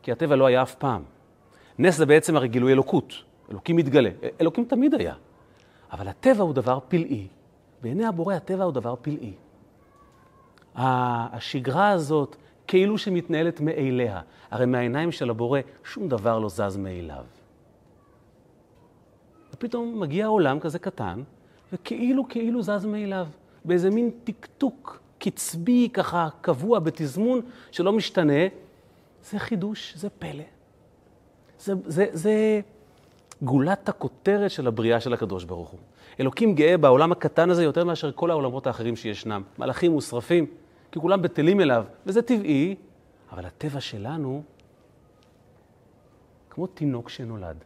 [0.04, 1.04] כי הטבע לא היה אף פעם.
[1.80, 3.14] נס זה בעצם הרי גילוי אלוקות,
[3.52, 4.10] אלוקים מתגלה.
[4.42, 5.14] אלוקים תמיד היה,
[5.96, 7.28] אבל הטבע הוא דבר פלאי.
[7.82, 9.34] בעיני הבורא הטבע הוא דבר פלאי.
[10.76, 12.36] השגרה הזאת
[12.68, 14.22] כאילו שמתנהלת מאליה.
[14.52, 17.24] הרי מהעיניים של הבורא שום דבר לא זז מאליו.
[19.54, 21.24] ופתאום מגיע עולם כזה קטן,
[21.74, 23.28] וכאילו כאילו זז מאליו.
[23.66, 28.48] באיזה מין טקטוק קצבי, ככה קבוע, בתזמון שלא משתנה.
[29.24, 30.44] זה חידוש, זה פלא.
[31.60, 32.62] זה, זה, זה
[33.42, 35.80] גולת הכותרת של הבריאה של הקדוש ברוך הוא.
[36.20, 39.42] אלוקים גאה בעולם הקטן הזה יותר מאשר כל העולמות האחרים שישנם.
[39.60, 40.46] מלאכים ושרפים,
[40.92, 42.76] כי כולם בטלים אליו, וזה טבעי,
[43.32, 44.44] אבל הטבע שלנו,
[46.50, 47.58] כמו תינוק שנולד.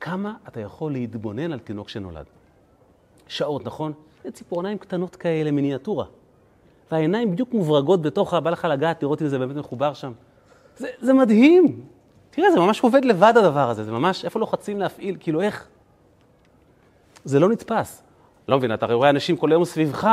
[0.00, 2.24] כמה אתה יכול להתבונן על תינוק שנולד?
[3.28, 3.92] שעות, נכון?
[4.24, 6.04] זה ציפורניים קטנות כאלה, מיניאטורה.
[6.90, 10.12] והעיניים בדיוק מוברגות בתוך, בא לך לגעת, לראות אם זה באמת מחובר שם.
[10.76, 11.86] זה, זה מדהים.
[12.32, 15.68] תראה, זה ממש עובד לבד הדבר הזה, זה ממש, איפה לוחצים להפעיל, כאילו איך?
[17.24, 18.02] זה לא נתפס.
[18.48, 20.08] לא מבין, אתה רואה אנשים כל היום סביבך,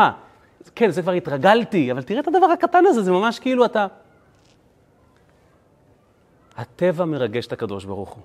[0.76, 3.88] כן, זה כבר התרגלתי, אבל תראה את הדבר הקטן הזה, זה ממש כאילו אתה...
[6.56, 8.24] הטבע מרגש את הקדוש ברוך הוא.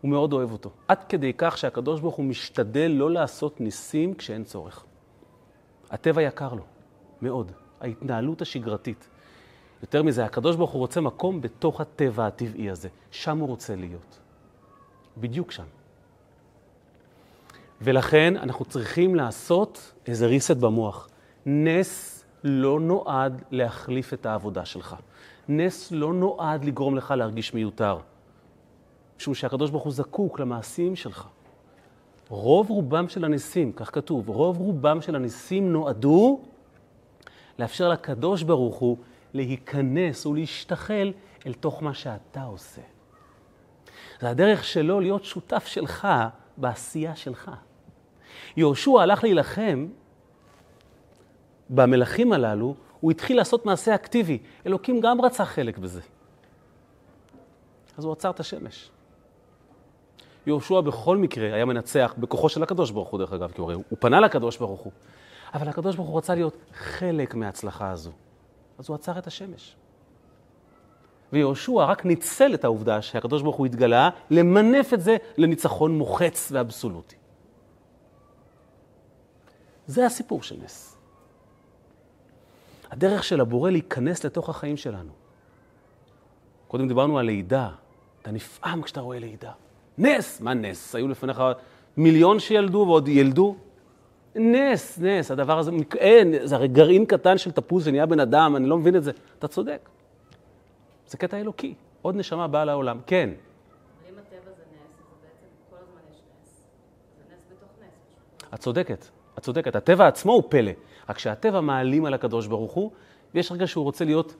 [0.00, 0.70] הוא מאוד אוהב אותו.
[0.88, 4.84] עד כדי כך שהקדוש ברוך הוא משתדל לא לעשות ניסים כשאין צורך.
[5.90, 6.64] הטבע יקר לו,
[7.22, 7.52] מאוד.
[7.80, 9.08] ההתנהלות השגרתית.
[9.82, 12.88] יותר מזה, הקדוש ברוך הוא רוצה מקום בתוך הטבע הטבעי הזה.
[13.10, 14.18] שם הוא רוצה להיות.
[15.18, 15.64] בדיוק שם.
[17.80, 21.08] ולכן אנחנו צריכים לעשות איזה reset במוח.
[21.46, 24.96] נס לא נועד להחליף את העבודה שלך.
[25.48, 27.98] נס לא נועד לגרום לך להרגיש מיותר.
[29.18, 31.26] משום שהקדוש ברוך הוא זקוק למעשים שלך.
[32.28, 36.40] רוב רובם של הניסים, כך כתוב, רוב רובם של הניסים נועדו
[37.58, 38.96] לאפשר לקדוש ברוך הוא
[39.36, 41.12] להיכנס ולהשתחל
[41.46, 42.82] אל תוך מה שאתה עושה.
[44.20, 46.08] זה הדרך שלו להיות שותף שלך
[46.56, 47.50] בעשייה שלך.
[48.56, 49.86] יהושע הלך להילחם
[51.70, 54.38] במלכים הללו, הוא התחיל לעשות מעשה אקטיבי.
[54.66, 56.00] אלוקים גם רצה חלק בזה.
[57.98, 58.90] אז הוא עצר את השמש.
[60.46, 64.20] יהושע בכל מקרה היה מנצח בכוחו של הקדוש ברוך הוא, דרך אגב, כי הוא, פנה
[64.20, 64.92] לקדוש ברוך הוא.
[65.54, 68.10] אבל הקדוש ברוך הוא רצה להיות חלק מההצלחה הזו.
[68.78, 69.76] אז הוא עצר את השמש.
[71.32, 77.16] ויהושע רק ניצל את העובדה שהקדוש ברוך הוא התגלה, למנף את זה לניצחון מוחץ ואבסולוטי.
[79.86, 80.96] זה הסיפור של נס.
[82.90, 85.12] הדרך של הבורא להיכנס לתוך החיים שלנו.
[86.68, 87.70] קודם דיברנו על לידה,
[88.22, 89.52] אתה נפעם כשאתה רואה לידה.
[89.98, 90.40] נס!
[90.40, 90.94] מה נס?
[90.94, 91.42] היו לפניך
[91.96, 93.56] מיליון שילדו ועוד ילדו?
[94.36, 98.66] נס, נס, הדבר הזה, אין, זה הרי גרעין קטן של תפוז שנהיה בן אדם, אני
[98.66, 99.10] לא מבין את זה.
[99.38, 99.88] אתה צודק.
[101.06, 101.74] זה קטע אלוקי.
[102.02, 103.00] עוד נשמה באה לעולם.
[103.06, 103.30] כן.
[103.30, 106.66] אבל אם הטבע זה נס, אז בעצם כל הזמן יש נס.
[107.18, 108.54] זה נס בתוך נס.
[108.54, 109.06] את צודקת,
[109.38, 109.76] את צודקת.
[109.76, 110.72] הטבע עצמו הוא פלא.
[111.08, 112.90] רק שהטבע מעלים על הקדוש ברוך הוא,
[113.34, 114.34] ויש רגע שהוא רוצה להיות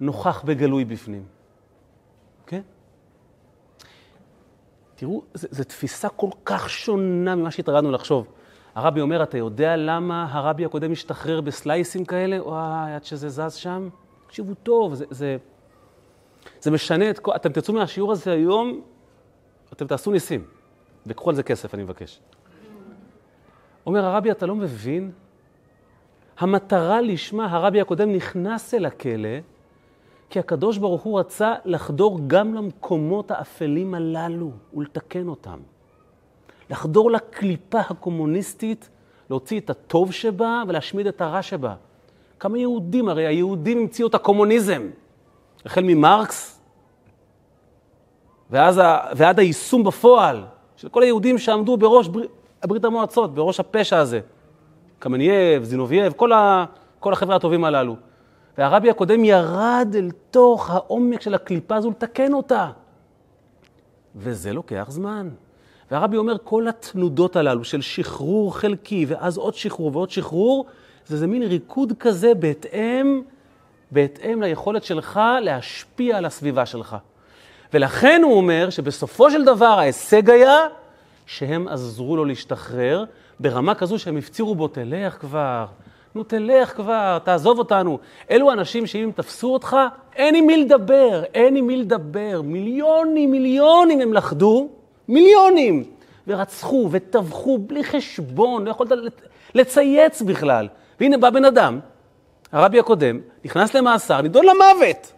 [0.00, 1.24] נוכח בגלוי בפנים.
[2.46, 2.60] כן?
[4.94, 8.26] תראו, זו תפיסה כל כך שונה ממה שהתרגלנו לחשוב.
[8.74, 12.42] הרבי אומר, אתה יודע למה הרבי הקודם השתחרר בסלייסים כאלה?
[12.42, 13.88] וואי, עד שזה זז שם.
[14.26, 15.36] תקשיבו טוב, זה, זה,
[16.60, 17.36] זה משנה את כל...
[17.36, 18.80] אתם תצאו מהשיעור הזה היום,
[19.72, 20.44] אתם תעשו ניסים.
[21.06, 22.20] וקחו על זה כסף, אני מבקש.
[23.86, 25.10] אומר הרבי, אתה לא מבין?
[26.38, 29.38] המטרה לשמה הרבי הקודם נכנס אל הכלא,
[30.30, 35.58] כי הקדוש ברוך הוא רצה לחדור גם למקומות האפלים הללו ולתקן אותם.
[36.70, 38.88] לחדור לקליפה הקומוניסטית,
[39.30, 41.74] להוציא את הטוב שבה ולהשמיד את הרע שבה.
[42.40, 44.88] כמה יהודים, הרי היהודים המציאו את הקומוניזם.
[45.66, 46.60] החל ממרקס
[48.50, 50.44] ואז ה, ועד היישום בפועל
[50.76, 52.20] של כל היהודים שעמדו בראש בר,
[52.66, 54.20] ברית המועצות, בראש הפשע הזה.
[54.98, 56.64] קמנייב, זינובייב, כל, ה,
[57.00, 57.96] כל החבר'ה הטובים הללו.
[58.58, 62.70] והרבי הקודם ירד אל תוך העומק של הקליפה הזו לתקן אותה.
[64.16, 65.28] וזה לוקח זמן.
[65.92, 70.66] והרבי אומר, כל התנודות הללו של שחרור חלקי, ואז עוד שחרור ועוד שחרור,
[71.06, 73.22] זה איזה מין ריקוד כזה בהתאם,
[73.90, 76.96] בהתאם ליכולת שלך להשפיע על הסביבה שלך.
[77.74, 80.58] ולכן הוא אומר שבסופו של דבר ההישג היה
[81.26, 83.04] שהם עזרו לו להשתחרר
[83.40, 85.66] ברמה כזו שהם הפצירו בו, תלך כבר,
[86.14, 87.98] נו תלך כבר, תעזוב אותנו.
[88.30, 89.76] אלו אנשים שאם תפסו אותך,
[90.16, 92.42] אין עם מי לדבר, אין עם מי לדבר.
[92.42, 94.68] מיליונים, מיליונים הם לכדו,
[95.08, 95.84] מיליונים,
[96.26, 98.90] ורצחו וטבחו בלי חשבון, לא יכולת
[99.54, 100.68] לצייץ בכלל.
[101.00, 101.80] והנה בא בן אדם,
[102.52, 105.12] הרבי הקודם, נכנס למאסר, נידון למוות.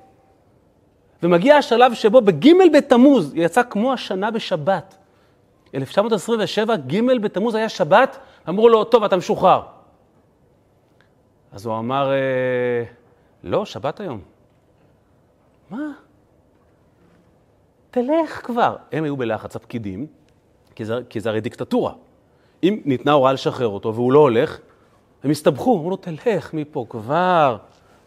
[1.22, 4.96] ומגיע השלב שבו בג' בתמוז, יצא כמו השנה בשבת.
[5.74, 8.18] 1927, ג' בתמוז היה שבת,
[8.48, 9.62] אמרו לו, טוב, אתה משוחרר.
[11.52, 12.84] אז הוא אמר, אה,
[13.44, 14.20] לא, שבת היום.
[15.70, 15.92] מה?
[17.94, 18.76] תלך כבר.
[18.92, 20.06] הם היו בלחץ, הפקידים,
[20.74, 21.92] כי זה, כי זה הרי דיקטטורה.
[22.62, 24.58] אם ניתנה הוראה לשחרר אותו והוא לא הולך,
[25.24, 27.56] הם הסתבכו, אמרו לו, תלך מפה כבר.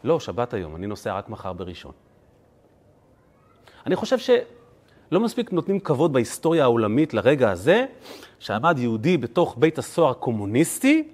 [0.04, 1.92] לא, שבת היום, אני נוסע רק מחר בראשון.
[3.86, 7.86] אני חושב שלא מספיק נותנים כבוד בהיסטוריה העולמית לרגע הזה,
[8.40, 11.08] שעמד יהודי בתוך בית הסוהר הקומוניסטי,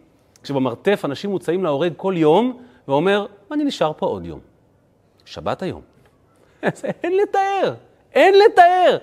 [0.44, 4.40] כשבמרתף אנשים מוצאים להורג כל יום, ואומר, אני נשאר פה עוד יום.
[5.26, 5.82] שבת היום.
[7.04, 7.74] אין לתאר,
[8.13, 8.97] אין לתאר.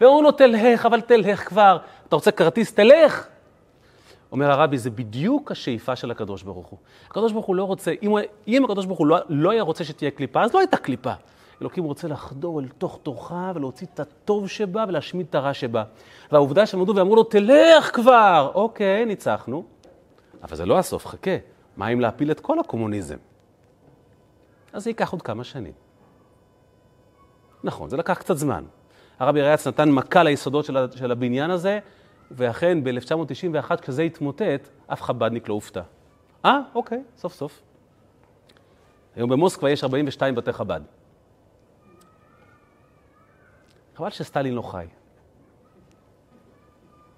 [0.00, 1.78] ואומרים לו, תלך, אבל תלך כבר.
[2.08, 3.26] אתה רוצה כרטיס, תלך.
[4.32, 6.78] אומר הרבי, זה בדיוק השאיפה של הקדוש ברוך הוא.
[7.06, 8.14] הקדוש ברוך הוא לא רוצה, אם,
[8.48, 11.12] אם הקדוש ברוך הוא לא, לא היה רוצה שתהיה קליפה, אז לא הייתה קליפה.
[11.62, 15.84] אלוקים רוצה לחדור אל תוך תוכה ולהוציא את הטוב שבה ולהשמיד את הרע שבה.
[16.32, 18.50] והעובדה שהם עמדו ואמרו לו, תלך כבר!
[18.54, 19.64] אוקיי, ניצחנו.
[20.42, 21.36] אבל זה לא הסוף, חכה.
[21.76, 23.16] מה אם להפיל את כל הקומוניזם?
[24.72, 25.85] אז זה ייקח עוד כמה שנים.
[27.64, 28.64] נכון, זה לקח קצת זמן.
[29.18, 30.64] הרבי ריאץ נתן מכה ליסודות
[30.96, 31.78] של הבניין הזה,
[32.30, 35.82] ואכן ב-1991, כשזה התמוטט, אף חב"דניק לא הופתע.
[36.44, 37.62] אה, אוקיי, סוף סוף.
[39.16, 40.80] היום במוסקבה יש 42 בתי חב"ד.
[43.96, 44.86] חבל שסטלין לא חי.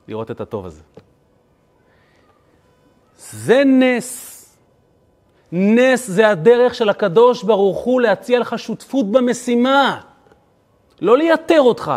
[0.09, 0.83] לראות את הטוב הזה.
[3.17, 4.35] זה נס.
[5.53, 10.01] נס זה הדרך של הקדוש ברוך הוא להציע לך שותפות במשימה,
[11.01, 11.93] לא לייתר אותך.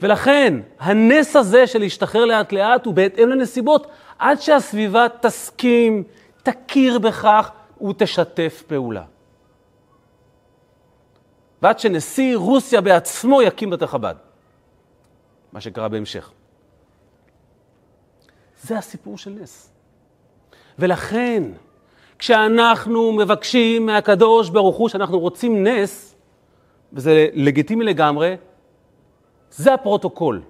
[0.00, 3.86] ולכן, הנס הזה של להשתחרר לאט לאט הוא בהתאם לנסיבות,
[4.18, 6.04] עד שהסביבה תסכים,
[6.42, 7.50] תכיר בכך
[7.88, 9.04] ותשתף פעולה.
[11.62, 14.14] ועד שנשיא רוסיה בעצמו יקים בתי חב"ד,
[15.52, 16.30] מה שקרה בהמשך.
[18.62, 19.70] זה הסיפור של נס.
[20.78, 21.42] ולכן,
[22.18, 26.15] כשאנחנו מבקשים מהקדוש ברוך הוא שאנחנו רוצים נס,
[26.96, 28.36] וזה לגיטימי לגמרי,
[29.50, 30.42] זה הפרוטוקול.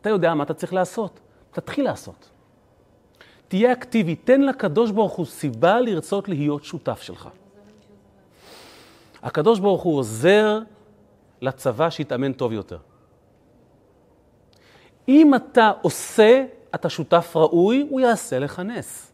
[0.00, 1.20] אתה יודע מה אתה צריך לעשות,
[1.50, 2.30] תתחיל לעשות.
[3.48, 7.28] תהיה אקטיבי, תן לקדוש ברוך הוא סיבה לרצות להיות שותף שלך.
[9.22, 10.58] הקדוש ברוך הוא עוזר
[11.40, 12.78] לצבא שיתאמן טוב יותר.
[15.08, 19.12] אם אתה עושה, אתה שותף ראוי, הוא יעשה לך נס.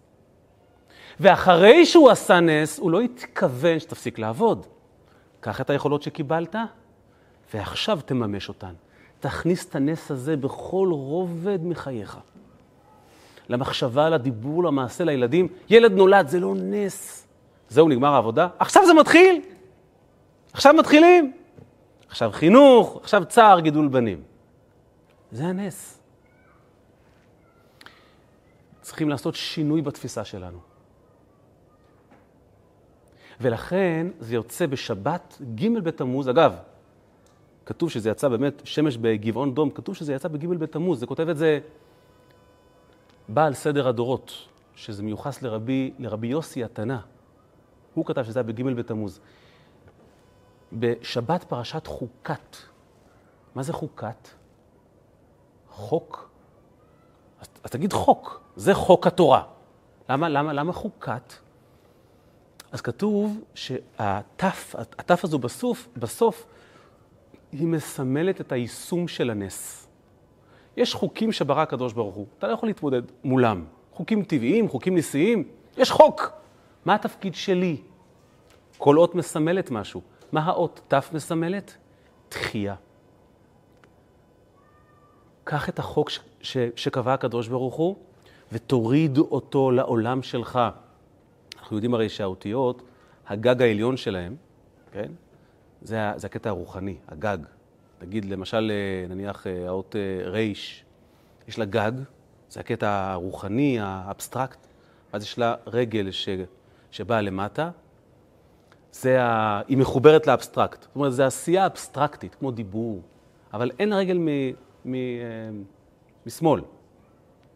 [1.20, 4.66] ואחרי שהוא עשה נס, הוא לא התכוון שתפסיק לעבוד.
[5.42, 6.56] קח את היכולות שקיבלת
[7.54, 8.72] ועכשיו תממש אותן.
[9.20, 12.18] תכניס את הנס הזה בכל רובד מחייך.
[13.48, 15.48] למחשבה, לדיבור, למעשה, לילדים.
[15.70, 17.26] ילד נולד, זה לא נס.
[17.68, 18.48] זהו, נגמר העבודה?
[18.58, 19.40] עכשיו זה מתחיל.
[20.52, 21.32] עכשיו מתחילים.
[22.08, 24.22] עכשיו חינוך, עכשיו צער גידול בנים.
[25.32, 26.00] זה הנס.
[28.80, 30.71] צריכים לעשות שינוי בתפיסה שלנו.
[33.42, 36.28] ולכן זה יוצא בשבת ג' בתמוז.
[36.28, 36.54] אגב,
[37.66, 41.00] כתוב שזה יצא באמת, שמש בגבעון דום, כתוב שזה יצא בג' בתמוז.
[41.00, 41.60] זה כותב את זה
[43.28, 44.32] בעל סדר הדורות,
[44.74, 46.96] שזה מיוחס לרבי, לרבי יוסי התנא.
[47.94, 49.20] הוא כתב שזה היה בג' בתמוז.
[50.72, 52.56] בשבת פרשת חוקת.
[53.54, 54.28] מה זה חוקת?
[55.70, 56.30] חוק.
[57.40, 59.42] אז, אז תגיד חוק, זה חוק התורה.
[60.08, 61.32] למה, למה, למה חוקת?
[62.72, 66.46] אז כתוב שהתף, התף הזו בסוף, בסוף,
[67.52, 69.88] היא מסמלת את היישום של הנס.
[70.76, 73.64] יש חוקים שברא הקדוש ברוך הוא, אתה לא יכול להתמודד מולם.
[73.92, 76.32] חוקים טבעיים, חוקים ניסיים, יש חוק.
[76.84, 77.76] מה התפקיד שלי?
[78.78, 80.02] כל אות מסמלת משהו.
[80.32, 81.76] מה האות ת' מסמלת?
[82.28, 82.74] תחייה.
[85.44, 87.96] קח את החוק ש- ש- שקבע הקדוש ברוך הוא
[88.52, 90.60] ותוריד אותו לעולם שלך.
[91.72, 92.82] אנחנו יודעים הרי שהאותיות,
[93.26, 94.36] הגג העליון שלהם,
[94.92, 95.12] כן?
[95.82, 97.38] זה, זה הקטע הרוחני, הגג.
[98.02, 100.38] נגיד, למשל, אה, נניח אה, האות אה, ר',
[101.48, 101.92] יש לה גג,
[102.48, 104.66] זה הקטע הרוחני, האבסטרקט,
[105.12, 106.28] ואז יש לה רגל ש,
[106.90, 107.70] שבאה למטה,
[108.92, 109.60] זה ה...
[109.68, 110.82] היא מחוברת לאבסטרקט.
[110.82, 113.02] זאת אומרת, זו עשייה אבסטרקטית, כמו דיבור,
[113.52, 114.28] אבל אין רגל מ...
[114.84, 114.94] מ...
[116.26, 116.60] משמאל.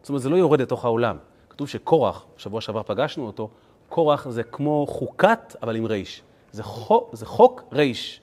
[0.03, 1.17] זאת אומרת, זה לא יורד לתוך העולם.
[1.51, 3.51] כתוב שקורח, בשבוע שעבר פגשנו אותו,
[3.89, 6.23] קורח זה כמו חוקת, אבל עם ריש.
[6.53, 8.21] זה, חוק, זה חוק ריש.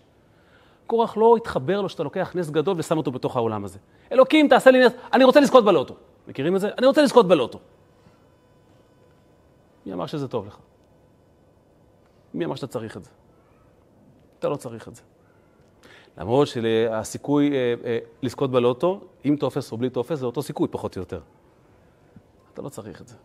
[0.88, 3.80] קורח לא התחבר לו שאתה לוקח נס גדול ושם אותו בתוך העולם הזה.
[4.12, 5.96] אלוקים, תעשה לי נס, אני רוצה לזכות בלוטו.
[6.28, 6.70] מכירים את זה?
[6.78, 7.60] אני רוצה לזכות בלוטו.
[9.86, 10.58] מי אמר שזה טוב לך?
[12.34, 13.10] מי אמר שאתה צריך את זה?
[14.40, 15.02] אתה לא צריך את זה.
[16.18, 20.96] למרות שהסיכוי אה, אה, לזכות בלוטו, עם טופס או בלי טופס, זה אותו סיכוי, פחות
[20.96, 21.20] או יותר.
[22.54, 23.16] אתה לא צריך את זה.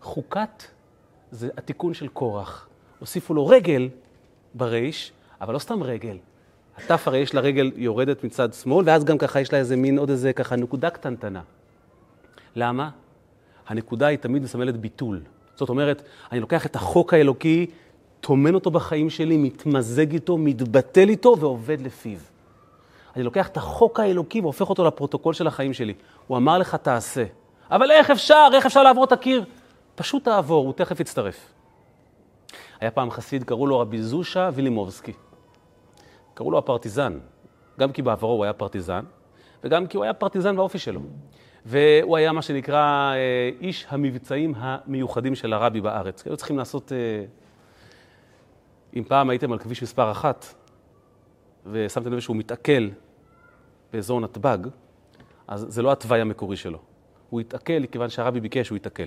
[0.00, 0.62] חוקת
[1.36, 2.68] זה התיקון של קורח.
[2.98, 3.88] הוסיפו לו רגל
[4.54, 6.16] ברייש, אבל לא סתם רגל.
[6.76, 9.98] התף הרי יש לה רגל יורדת מצד שמאל, ואז גם ככה יש לה איזה מין
[9.98, 11.40] עוד איזה ככה נקודה קטנטנה.
[12.56, 12.90] למה?
[13.68, 15.20] הנקודה היא תמיד מסמלת ביטול.
[15.54, 17.66] זאת אומרת, אני לוקח את החוק האלוקי,
[18.20, 22.18] טומן אותו בחיים שלי, מתמזג איתו, מתבטל איתו ועובד לפיו.
[23.16, 25.94] אני לוקח את החוק האלוקי והופך אותו לפרוטוקול של החיים שלי.
[26.26, 27.24] הוא אמר לך, תעשה.
[27.70, 28.48] אבל איך אפשר?
[28.52, 29.44] איך אפשר לעבור את הקיר?
[29.96, 31.52] פשוט תעבור, הוא תכף יצטרף.
[32.80, 35.12] היה פעם חסיד, קראו לו רבי זושה וילימובסקי.
[36.34, 37.18] קראו לו הפרטיזן,
[37.78, 39.04] גם כי בעברו הוא היה פרטיזן,
[39.64, 41.00] וגם כי הוא היה פרטיזן באופי שלו.
[41.66, 46.26] והוא היה מה שנקרא אה, איש המבצעים המיוחדים של הרבי בארץ.
[46.26, 46.92] היו צריכים לעשות...
[46.92, 47.24] אה,
[48.96, 50.46] אם פעם הייתם על כביש מספר אחת,
[51.66, 52.88] ושמתם לב שהוא מתעכל
[53.92, 54.58] באזור נתב"ג,
[55.48, 56.78] אז זה לא התוואי המקורי שלו.
[57.30, 59.06] הוא התעכל כיוון שהרבי ביקש שהוא יתעכל.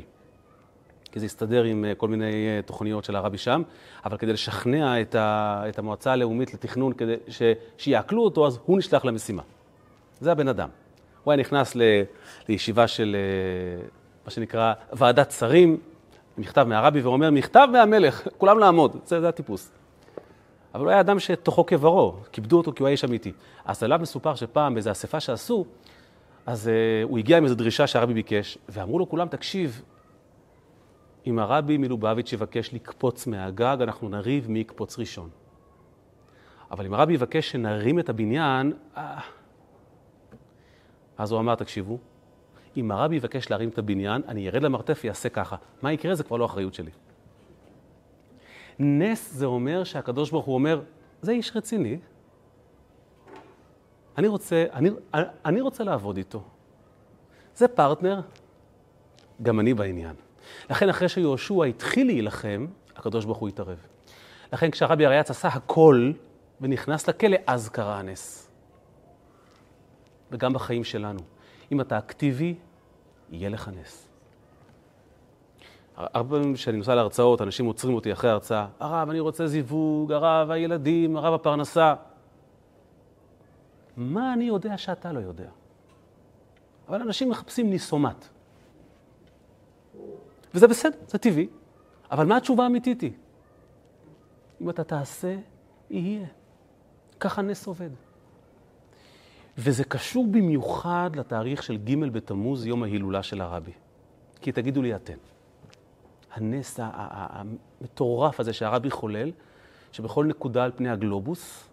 [1.12, 3.62] כי זה הסתדר עם אה, כל מיני תוכניות של הרבי שם,
[4.06, 7.42] אבל כדי לשכנע את, ה, את המועצה הלאומית לתכנון, כדי ש,
[7.78, 9.42] שיעקלו אותו, אז הוא נשלח למשימה.
[10.20, 10.70] זה הבן אדם.
[11.24, 11.82] הוא היה נכנס ל,
[12.50, 13.16] לישיבה של
[14.26, 15.78] מה שנקרא ועדת שרים,
[16.38, 19.72] מכתב מהרבי, ואומר, מכתב מהמלך, כולם לעמוד, זה, זה הטיפוס.
[20.76, 23.32] אבל הוא היה אדם שתוכו כברו, כיבדו אותו כי הוא היה איש אמיתי.
[23.66, 25.66] אז עליו מסופר שפעם באיזו אספה שעשו,
[26.46, 29.82] אז uh, הוא הגיע עם איזו דרישה שהרבי ביקש, ואמרו לו כולם, תקשיב,
[31.28, 35.30] אם הרבי מלובביץ' יבקש לקפוץ מהגג, אנחנו נריב מי יקפוץ ראשון.
[36.72, 39.20] אבל אם הרבי יבקש שנרים את הבניין, אה...
[41.18, 41.98] אז הוא אמר, תקשיבו,
[42.78, 45.56] אם הרבי יבקש להרים את הבניין, אני ארד למרתף ויעשה ככה.
[45.82, 46.16] מה יקרה?
[46.16, 46.92] זה כבר לא אחריות שלי.
[48.80, 50.82] נס זה אומר שהקדוש ברוך הוא אומר,
[51.22, 52.00] זה איש רציני,
[54.18, 54.90] אני רוצה, אני,
[55.46, 56.44] אני רוצה לעבוד איתו.
[57.56, 58.22] זה פרטנר,
[59.42, 60.16] גם אני בעניין.
[60.70, 63.78] לכן אחרי שיהושע התחיל להילחם, הקדוש ברוך הוא התערב.
[64.54, 66.12] לכן כשהרבי אריאץ עשה הכל
[66.62, 68.52] ונכנס לכלא, אז קרה הנס.
[70.32, 71.20] וגם בחיים שלנו.
[71.72, 72.56] אם אתה אקטיבי,
[73.30, 74.10] יהיה לך נס.
[75.98, 80.52] הרבה פעמים כשאני נוסע להרצאות, אנשים עוצרים אותי אחרי ההרצאה, הרב, אני רוצה זיווג, הרב,
[80.52, 81.94] הילדים, הרב, הפרנסה.
[83.98, 85.50] מה אני יודע שאתה לא יודע?
[86.90, 88.28] אבל אנשים מחפשים ניסומט.
[90.54, 91.48] וזה בסדר, זה טבעי.
[92.12, 93.12] אבל מה התשובה האמיתית היא?
[94.62, 95.36] אם אתה תעשה,
[95.90, 96.26] יהיה.
[97.20, 97.90] ככה נס עובד.
[99.58, 103.72] וזה קשור במיוחד לתאריך של ג' בתמוז, יום ההילולה של הרבי.
[104.42, 105.18] כי תגידו לי אתם,
[106.34, 109.32] הנס המטורף הזה שהרבי חולל,
[109.92, 111.70] שבכל נקודה על פני הגלובוס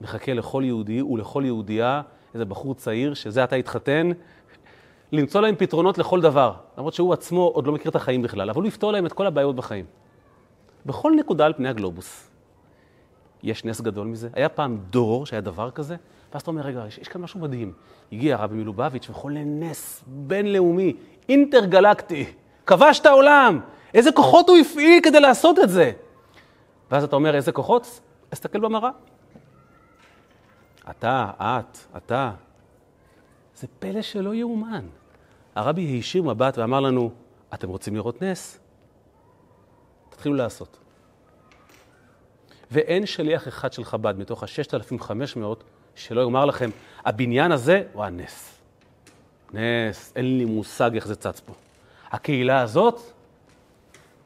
[0.00, 2.02] מחכה לכל יהודי ולכל יהודייה,
[2.34, 4.10] איזה בחור צעיר, שזה עתה התחתן,
[5.14, 6.54] למצוא להם פתרונות לכל דבר.
[6.78, 9.26] למרות שהוא עצמו עוד לא מכיר את החיים בכלל, אבל הוא יפתור להם את כל
[9.26, 9.84] הבעיות בחיים.
[10.86, 12.30] בכל נקודה על פני הגלובוס.
[13.42, 14.28] יש נס גדול מזה.
[14.32, 15.96] היה פעם דור שהיה דבר כזה,
[16.32, 17.72] ואז אתה אומר, רגע, יש, יש כאן משהו מדהים.
[18.12, 20.96] הגיע הרבי מלובביץ' וחולה נס בינלאומי,
[21.28, 22.24] אינטרגלקטי,
[22.66, 23.60] כבש את העולם,
[23.94, 25.92] איזה כוחות הוא הפעיל כדי לעשות את זה.
[26.90, 28.00] ואז אתה אומר, איזה כוחות?
[28.28, 28.90] תסתכל במראה.
[30.90, 32.30] אתה, את, אתה.
[33.56, 34.86] זה פלא שלא יאומן.
[35.54, 37.10] הרבי הישיר מבט ואמר לנו,
[37.54, 38.60] אתם רוצים לראות נס?
[40.10, 40.78] תתחילו לעשות.
[42.70, 45.44] ואין שליח אחד של חב"ד מתוך ה-6,500
[45.94, 46.70] שלא יאמר לכם,
[47.04, 48.60] הבניין הזה הוא הנס.
[49.52, 51.52] נס, אין לי מושג איך זה צץ פה.
[52.10, 53.00] הקהילה הזאת,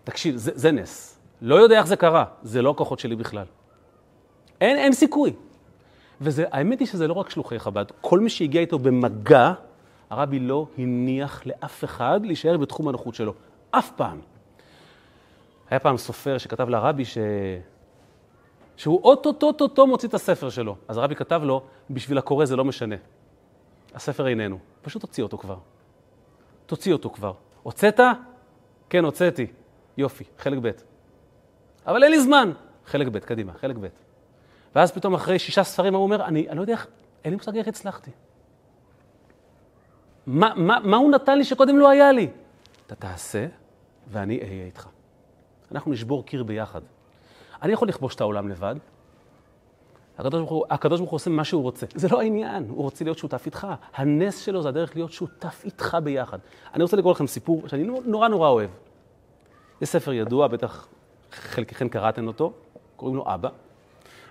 [0.04, 1.18] תקשיב, זה, זה נס.
[1.42, 3.44] לא יודע איך זה קרה, זה לא הכוחות שלי בכלל.
[4.60, 5.32] אין, אין סיכוי.
[6.20, 9.52] והאמת היא שזה לא רק שלוחי חב"ד, כל מי שהגיע איתו במגע,
[10.10, 13.34] הרבי לא הניח לאף אחד להישאר בתחום הנוחות שלו.
[13.70, 14.20] אף פעם.
[15.70, 17.18] היה פעם סופר שכתב לרבי ש...
[18.76, 20.76] שהוא אוטוטוטוטו מוציא את הספר שלו.
[20.88, 22.96] אז הרבי כתב לו, בשביל הקורא זה לא משנה.
[23.94, 24.58] הספר איננו.
[24.82, 25.56] פשוט תוציא אותו כבר.
[26.66, 27.32] תוציא אותו כבר.
[27.62, 28.00] הוצאת?
[28.90, 29.46] כן, הוצאתי.
[29.96, 30.70] יופי, חלק ב'.
[31.86, 32.52] אבל אין לי זמן.
[32.86, 33.86] חלק ב', קדימה, חלק ב'.
[34.74, 36.86] ואז פתאום אחרי שישה ספרים הוא אומר, אני, אני לא יודע איך,
[37.24, 38.10] אין לי מושג איך הצלחתי.
[40.28, 42.28] מה, מה, מה הוא נתן לי שקודם לא היה לי?
[42.86, 43.46] אתה תעשה
[44.08, 44.88] ואני אהיה איתך.
[45.72, 46.80] אנחנו נשבור קיר ביחד.
[47.62, 48.74] אני יכול לכבוש את העולם לבד.
[50.18, 51.86] הקדוש ברוך, הוא, הקדוש ברוך הוא עושה מה שהוא רוצה.
[51.94, 53.66] זה לא העניין, הוא רוצה להיות שותף איתך.
[53.94, 56.38] הנס שלו זה הדרך להיות שותף איתך ביחד.
[56.74, 58.70] אני רוצה לקרוא לכם סיפור שאני נורא נורא אוהב.
[59.80, 60.88] זה ספר ידוע, בטח
[61.32, 62.52] חלקכם קראתם אותו,
[62.96, 63.48] קוראים לו אבא.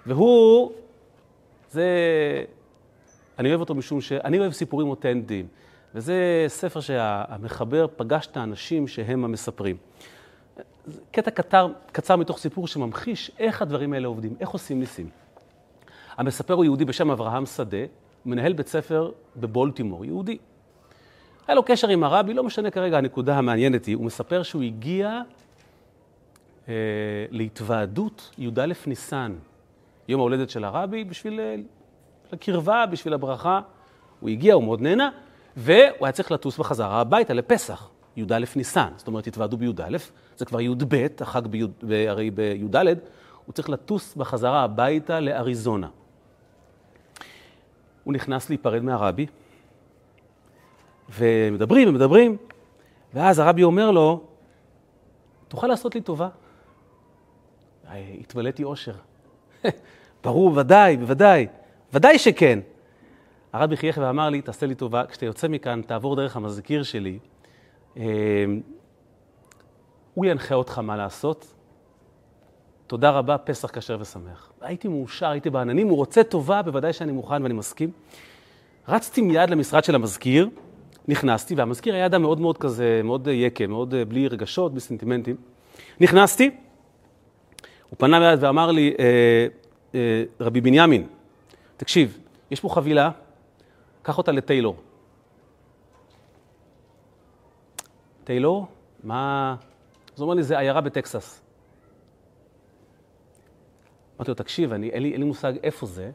[0.05, 0.71] והוא,
[1.71, 1.89] זה,
[3.39, 5.47] אני אוהב אותו משום שאני אוהב סיפורים אותנטיים.
[5.97, 9.77] וזה ספר שהמחבר פגש את האנשים שהם המספרים.
[11.11, 15.09] קטע קטר, קצר מתוך סיפור שממחיש איך הדברים האלה עובדים, איך עושים ניסים.
[16.17, 17.77] המספר הוא יהודי בשם אברהם שדה,
[18.25, 20.37] מנהל בית ספר בבולטימור, יהודי.
[21.47, 25.21] היה לו קשר עם הרבי, לא משנה כרגע, הנקודה המעניינת היא, הוא מספר שהוא הגיע
[26.67, 26.73] אה,
[27.31, 29.35] להתוועדות י"א ניסן,
[30.07, 31.55] יום ההולדת של הרבי, בשביל אה,
[32.31, 33.61] הקרבה, בשביל הברכה.
[34.19, 35.09] הוא הגיע, הוא מאוד נהנה,
[35.57, 37.89] והוא היה צריך לטוס בחזרה הביתה לפסח.
[38.15, 39.97] י"א ניסן, זאת אומרת, התוועדו בי"א,
[40.37, 41.69] זה כבר י"ב, החג בי"ד,
[42.07, 42.75] הרי בי"ד,
[43.45, 45.87] הוא צריך לטוס בחזרה הביתה לאריזונה.
[48.03, 49.25] הוא נכנס להיפרד מהרבי,
[51.09, 52.37] ומדברים ומדברים,
[53.13, 54.23] ואז הרבי אומר לו,
[55.47, 56.29] תוכל לעשות לי טובה?
[57.93, 58.93] התמלאתי אושר.
[60.23, 61.47] ברור, ודאי, בוודאי,
[61.93, 62.59] ודאי שכן.
[63.57, 67.19] הרבי חייך ואמר לי, תעשה לי טובה, כשאתה יוצא מכאן, תעבור דרך המזכיר שלי,
[67.97, 68.01] אמ,
[70.13, 71.53] הוא ינחה אותך מה לעשות.
[72.87, 74.51] תודה רבה, פסח כשר ושמח.
[74.61, 77.91] הייתי מאושר, הייתי בעננים, הוא רוצה טובה, בוודאי שאני מוכן ואני מסכים.
[78.87, 80.49] רצתי מיד למשרד של המזכיר,
[81.07, 85.35] נכנסתי, והמזכיר היה אדם מאוד מאוד כזה, מאוד יקה, מאוד אה, בלי רגשות, בלי סנטימנטים.
[85.99, 86.49] נכנסתי,
[87.89, 89.47] הוא פנה מיד ואמר לי, אה,
[89.95, 91.07] אה, רבי בנימין,
[91.77, 92.17] תקשיב,
[92.51, 93.11] יש פה חבילה,
[94.07, 94.75] קח אותה לטיילור.
[98.23, 98.67] טיילור?
[99.03, 99.55] מה...
[100.15, 101.41] אז הוא אומר לי, זה עיירה בטקסס.
[104.17, 106.11] אמרתי לו, תקשיב, אני, אין, לי, אין לי מושג איפה זה,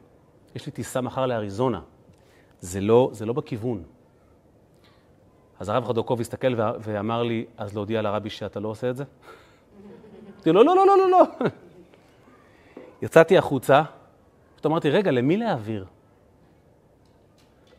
[0.54, 1.80] יש לי טיסה מחר לאריזונה.
[2.60, 3.82] זה לא, זה לא בכיוון.
[5.60, 9.04] אז הרב חדוקוב הסתכל ואמר לי, אז להודיע לרבי שאתה לא עושה את זה?
[10.34, 11.46] אמרתי לו, לא, לא, לא, לא, לא.
[13.02, 13.82] יצאתי החוצה,
[14.56, 15.86] פתאום אמרתי, רגע, למי להעביר?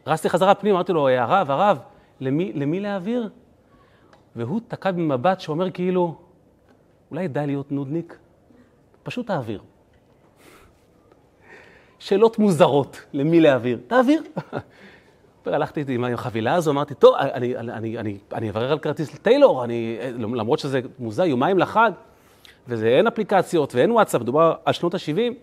[0.07, 1.79] רצתי חזרה פנים, אמרתי לו, הרב, הרב,
[2.19, 3.29] למי, למי להעביר?
[4.35, 6.15] והוא תקע במבט שאומר כאילו,
[7.11, 8.17] אולי די להיות נודניק?
[9.03, 9.61] פשוט תעביר.
[11.99, 13.79] שאלות מוזרות, למי להעביר?
[13.87, 14.23] תעביר.
[15.45, 19.97] הלכתי עם החבילה הזו, אמרתי, טוב, אני, אני, אני, אני אברר על כרטיס לטיילור, אני,
[20.17, 21.91] למרות שזה מוזר, יומיים לחג,
[22.67, 25.33] ואין אפליקציות ואין וואטסאפ, מדובר על שנות ה-70.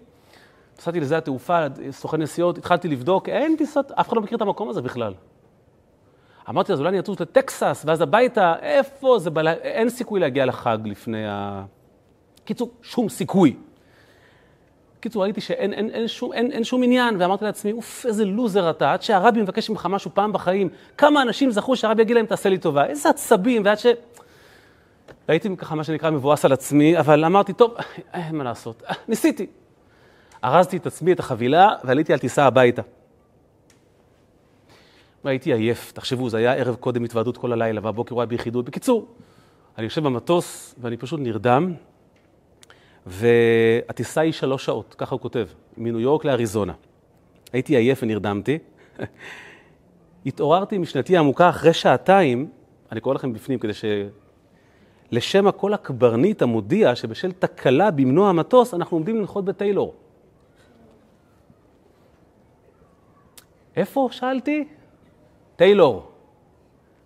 [0.81, 4.69] נסעתי לשדה התעופה, סוכן נסיעות, התחלתי לבדוק, אין טיסות, אף אחד לא מכיר את המקום
[4.69, 5.15] הזה בכלל.
[6.49, 10.79] אמרתי, אז אולי אני אטוס לטקסס, ואז הביתה, איפה זה בלילה, אין סיכוי להגיע לחג
[10.85, 11.65] לפני ה...
[12.45, 13.57] קיצור, שום סיכוי.
[14.99, 18.71] בקיצור, ראיתי שאין אין, אין שום, אין, אין שום עניין, ואמרתי לעצמי, אוף, איזה לוזר
[18.71, 20.69] אתה, עד שהרבי מבקש ממך משהו פעם בחיים.
[20.99, 22.87] כמה אנשים זכו שהרבי יגיד להם, תעשה לי טובה.
[22.87, 23.87] איזה עצבים, ועד ש...
[25.29, 27.75] הייתי ככה, מה שנקרא, מבואס על עצמי, אבל אמרתי, טוב,
[28.15, 28.83] אין מה לעשות.
[29.09, 29.47] ניסיתי.
[30.45, 32.83] ארזתי את עצמי, את החבילה, ועליתי על טיסה הביתה.
[35.25, 38.65] והייתי עייף, תחשבו, זה היה ערב קודם התוועדות כל הלילה, והבוקר הוא היה ביחידות.
[38.65, 39.07] בקיצור,
[39.79, 41.75] אני יושב במטוס, ואני פשוט נרדם,
[43.07, 46.73] והטיסה היא שלוש שעות, ככה הוא כותב, מניו יורק לאריזונה.
[47.53, 48.59] הייתי עייף ונרדמתי.
[50.27, 52.51] התעוררתי משנתי עמוקה אחרי שעתיים,
[52.93, 53.85] אני קורא לכם בפנים כדי ש...
[55.13, 59.95] לשם הקול הקברניט המודיע שבשל תקלה במנוע המטוס אנחנו עומדים לנחות בטיילור.
[63.81, 64.09] איפה?
[64.11, 64.65] שאלתי.
[65.57, 66.11] טיילור.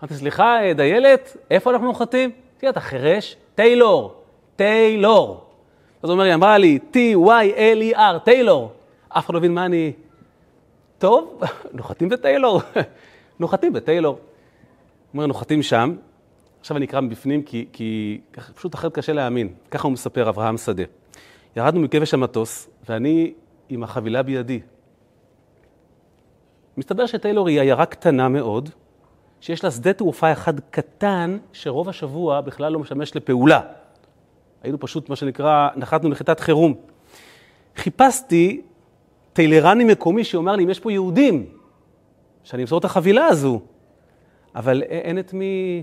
[0.00, 2.30] אמרתי, סליחה, דיילת, איפה אנחנו נוחתים?
[2.58, 3.36] תראה, אתה חירש?
[3.54, 4.14] טיילור.
[4.56, 5.44] טיילור.
[6.02, 8.72] אז הוא אומר לי, אמרה לי, T-Y-L-E-R, טיילור.
[9.08, 9.92] אף אחד לא מבין מה אני...
[10.98, 11.40] טוב,
[11.72, 12.60] נוחתים בטיילור.
[13.40, 14.12] נוחתים בטיילור.
[14.12, 14.20] הוא
[15.14, 15.96] אומר, נוחתים שם.
[16.60, 18.20] עכשיו אני אקרא מבפנים, כי, כי
[18.54, 19.48] פשוט אחרת קשה להאמין.
[19.70, 20.82] ככה הוא מספר, אברהם שדה.
[21.56, 23.32] ירדנו מכבש המטוס, ואני
[23.68, 24.60] עם החבילה בידי.
[26.76, 28.70] מסתבר שטיילור היא עיירה קטנה מאוד,
[29.40, 33.60] שיש לה שדה תעופה אחד קטן, שרוב השבוע בכלל לא משמש לפעולה.
[34.62, 36.74] היינו פשוט, מה שנקרא, נחתנו נחיתת חירום.
[37.76, 38.62] חיפשתי
[39.32, 41.46] טיילרני מקומי שאומר לי, אם יש פה יהודים,
[42.44, 43.60] שאני אמסור את החבילה הזו,
[44.54, 45.82] אבל אין את מי...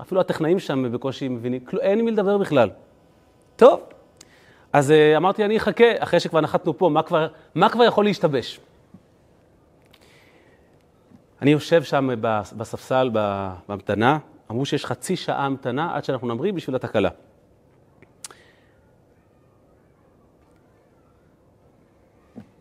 [0.00, 2.70] אפילו הטכנאים שם בקושי מבינים, אין עם מי לדבר בכלל.
[3.56, 3.80] טוב,
[4.72, 8.60] אז אמרתי, אני אחכה, אחרי שכבר נחתנו פה, מה כבר, מה כבר יכול להשתבש?
[11.42, 12.10] אני יושב שם
[12.56, 13.10] בספסל
[13.68, 14.18] בהמתנה,
[14.50, 17.10] אמרו שיש חצי שעה המתנה עד שאנחנו נמריא בשביל התקלה.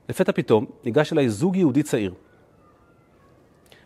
[0.10, 2.14] לפתע פתאום ניגש אליי זוג יהודי צעיר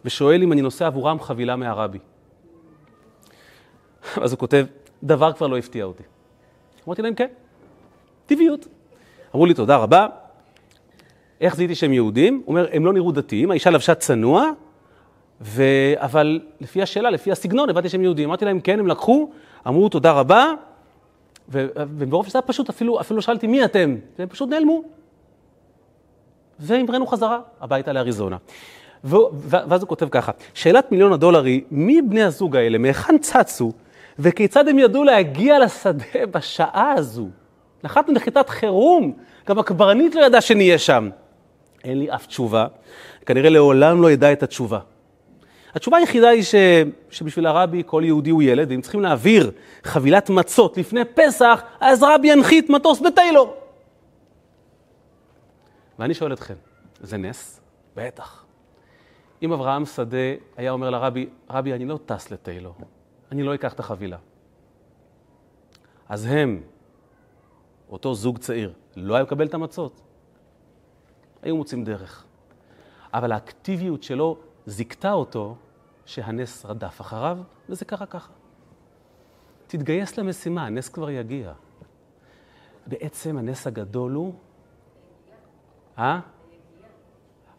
[0.05, 1.99] ושואל אם אני נוסע עבורם חבילה מהרבי.
[4.23, 4.65] אז הוא כותב,
[5.03, 6.03] דבר כבר לא הפתיע אותי.
[6.87, 7.27] אמרתי להם, כן,
[8.25, 8.67] טבעיות.
[9.35, 10.07] אמרו לי, תודה רבה.
[11.41, 12.41] איך זיהיתי שהם יהודים?
[12.45, 14.51] הוא אומר, הם לא נראו דתיים, האישה לבשה צנוע.
[15.95, 18.29] אבל לפי השאלה, לפי הסגנון, הבנתי שהם יהודים.
[18.29, 19.29] אמרתי להם, כן, הם לקחו,
[19.67, 20.51] אמרו תודה רבה,
[21.49, 21.67] ו...
[21.75, 24.83] וברוב שזה היה פשוט, אפילו, אפילו שאלתי מי אתם, והם פשוט נעלמו.
[26.59, 28.37] והמראנו חזרה הביתה לאריזונה.
[29.03, 29.15] ו...
[29.43, 33.71] ואז הוא כותב ככה, שאלת מיליון הדולר היא, מי בני הזוג האלה, מהיכן צצו,
[34.19, 37.27] וכיצד הם ידעו להגיע לשדה בשעה הזו?
[37.83, 39.13] נחתנו נחיתת חירום,
[39.47, 41.09] גם הקברניט לא ידע שנהיה שם.
[41.83, 42.67] אין לי אף תשובה,
[43.25, 44.79] כנראה לעולם לא ידע את התשובה.
[45.76, 46.55] התשובה היחידה היא ש...
[47.09, 49.51] שבשביל הרבי כל יהודי הוא ילד, ואם צריכים להעביר
[49.84, 53.55] חבילת מצות לפני פסח, אז רבי ינחית מטוס בטיילור.
[55.99, 56.55] ואני שואל אתכם,
[57.01, 57.61] זה נס?
[57.95, 58.45] בטח.
[59.41, 60.17] אם אברהם שדה
[60.57, 62.76] היה אומר לרבי, רבי, אני לא טס לטיילור,
[63.32, 64.17] אני לא אקח את החבילה.
[66.09, 66.61] אז הם,
[67.89, 70.01] אותו זוג צעיר, לא היה מקבל את המצות.
[71.41, 72.26] היו מוצאים דרך.
[73.13, 75.55] אבל האקטיביות שלו זיכתה אותו
[76.05, 77.38] שהנס רדף אחריו,
[77.70, 78.32] וזה קרה ככה.
[79.68, 81.53] תתגייס למשימה, הנס כבר יגיע.
[82.88, 84.34] בעצם הנס הגדול הוא...
[85.97, 86.20] אה?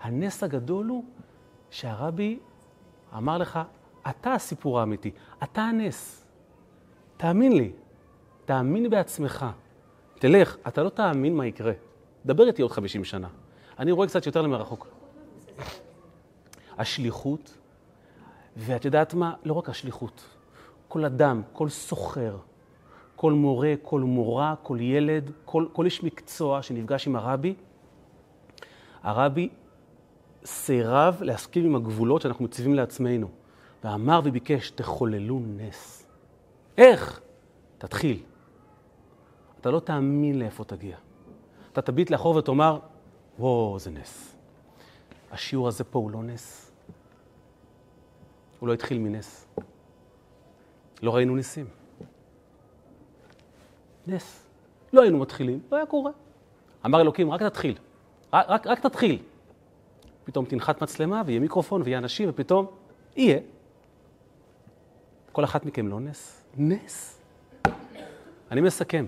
[0.00, 1.05] הנס הגדול הוא
[1.70, 2.38] שהרבי
[3.16, 3.61] אמר לך,
[4.11, 5.11] אתה הסיפור האמיתי,
[5.42, 6.26] אתה הנס.
[7.16, 7.72] תאמין לי,
[8.44, 9.46] תאמין בעצמך.
[10.18, 11.72] תלך, אתה לא תאמין מה יקרה.
[12.26, 13.28] דבר איתי עוד 50 שנה.
[13.78, 14.91] אני רואה קצת יותר למרחוק.
[16.78, 17.58] השליחות,
[18.56, 19.34] ואת יודעת מה?
[19.44, 20.24] לא רק השליחות.
[20.88, 22.36] כל אדם, כל סוחר,
[23.16, 27.54] כל מורה, כל מורה, כל ילד, כל, כל איש מקצוע שנפגש עם הרבי,
[29.02, 29.48] הרבי
[30.44, 33.28] סירב להסכים עם הגבולות שאנחנו מציבים לעצמנו,
[33.84, 36.06] ואמר וביקש, תחוללו נס.
[36.78, 37.20] איך?
[37.78, 38.22] תתחיל.
[39.60, 40.96] אתה לא תאמין לאיפה תגיע.
[41.72, 42.78] אתה תביט לאחור ותאמר,
[43.38, 44.31] וואו, זה נס.
[45.32, 46.72] השיעור הזה פה הוא לא נס.
[48.60, 49.46] הוא לא התחיל מנס.
[51.02, 51.66] לא ראינו ניסים.
[54.06, 54.46] נס.
[54.92, 56.10] לא היינו מתחילים, לא היה קורה.
[56.86, 57.78] אמר אלוקים, רק תתחיל.
[58.32, 59.22] רק, רק, רק תתחיל.
[60.24, 62.66] פתאום תנחת מצלמה ויהיה מיקרופון ויהיה אנשים, ופתאום
[63.16, 63.38] יהיה.
[65.32, 66.44] כל אחת מכם לא נס?
[66.56, 67.20] נס.
[68.50, 69.06] אני מסכם.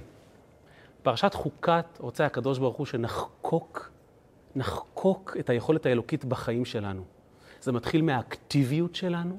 [1.03, 3.91] פרשת חוקת רוצה הקדוש ברוך הוא שנחקוק,
[4.57, 7.03] נחקוק את היכולת האלוקית בחיים שלנו.
[7.61, 9.39] זה מתחיל מהאקטיביות שלנו,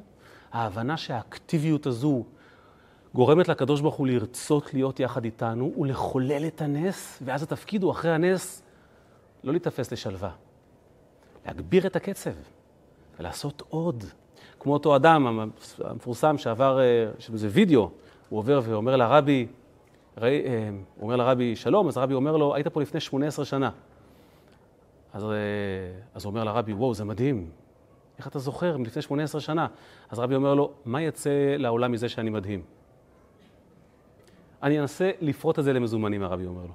[0.52, 2.24] ההבנה שהאקטיביות הזו
[3.14, 8.12] גורמת לקדוש ברוך הוא לרצות להיות יחד איתנו ולחולל את הנס, ואז התפקיד הוא אחרי
[8.12, 8.62] הנס
[9.44, 10.32] לא להיתפס לשלווה,
[11.46, 12.32] להגביר את הקצב
[13.20, 14.04] ולעשות עוד.
[14.60, 15.50] כמו אותו אדם
[15.80, 17.90] המפורסם שעבר, אה, יש איזה וידאו,
[18.30, 19.48] הוא עובר ואומר לרבי,
[20.22, 23.70] אה, הוא אומר לרבי שלום, אז הרבי אומר לו, היית פה לפני 18 שנה.
[25.16, 25.30] אז, אה,
[26.14, 27.50] אז הוא אומר לרבי, וואו, זה מדהים,
[28.18, 29.68] איך אתה זוכר מלפני 18 שנה?
[30.10, 32.64] אז רבי אומר לו, מה יצא לעולם מזה שאני מדהים?
[34.64, 36.74] אני אנסה לפרוט את זה למזומנים, הרבי אומר לו.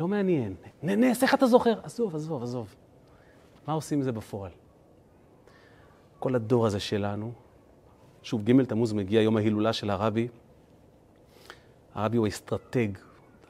[0.00, 0.54] לא מעניין.
[0.82, 1.80] נס, איך אתה זוכר?
[1.82, 2.74] עזוב, עזוב, עזוב.
[3.66, 4.50] מה עושים עם זה בפועל?
[6.18, 7.32] כל הדור הזה שלנו,
[8.22, 10.28] שוב, ג' תמוז מגיע יום ההילולה של הרבי.
[11.94, 12.88] הרבי הוא האסטרטג,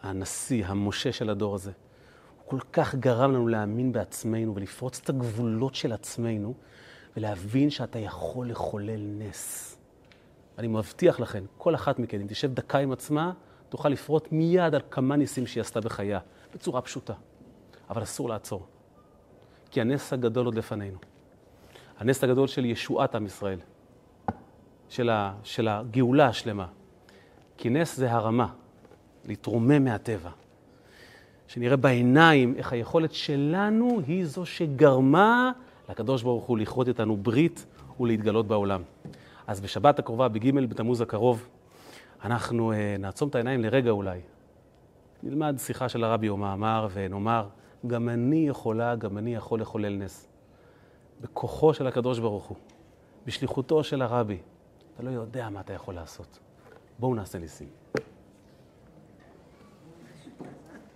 [0.03, 1.73] הנשיא, המשה של הדור הזה.
[2.53, 6.55] כל כך גרם לנו להאמין בעצמנו ולפרוץ את הגבולות של עצמנו
[7.17, 9.79] ולהבין שאתה יכול לחולל נס.
[10.59, 13.33] אני מבטיח לכם, כל אחת מכן, אם תשב דקה עם עצמה,
[13.69, 16.19] תוכל לפרוט מיד על כמה ניסים שהיא עשתה בחייה,
[16.55, 17.13] בצורה פשוטה.
[17.91, 18.67] אבל אסור לעצור,
[19.71, 20.99] כי הנס הגדול עוד לפנינו.
[21.99, 23.59] הנס הגדול של ישועת עם ישראל,
[24.89, 26.67] של, ה, של הגאולה השלמה.
[27.57, 28.47] כי נס זה הרמה,
[29.25, 30.31] להתרומם מהטבע.
[31.53, 35.53] שנראה בעיניים איך היכולת שלנו היא זו שגרמה
[35.89, 37.67] לקדוש ברוך הוא לכרות איתנו ברית
[38.01, 38.83] ולהתגלות בעולם.
[39.47, 41.49] אז בשבת הקרובה, בג' בתמוז הקרוב,
[42.25, 44.21] אנחנו uh, נעצום את העיניים לרגע אולי.
[45.23, 47.49] נלמד שיחה של הרבי או מאמר ונאמר,
[47.87, 50.29] גם אני יכולה, גם אני יכול לחולל נס.
[51.21, 52.57] בכוחו של הקדוש ברוך הוא,
[53.27, 54.39] בשליחותו של הרבי.
[54.95, 56.39] אתה לא יודע מה אתה יכול לעשות.
[56.99, 57.69] בואו נעשה ניסים.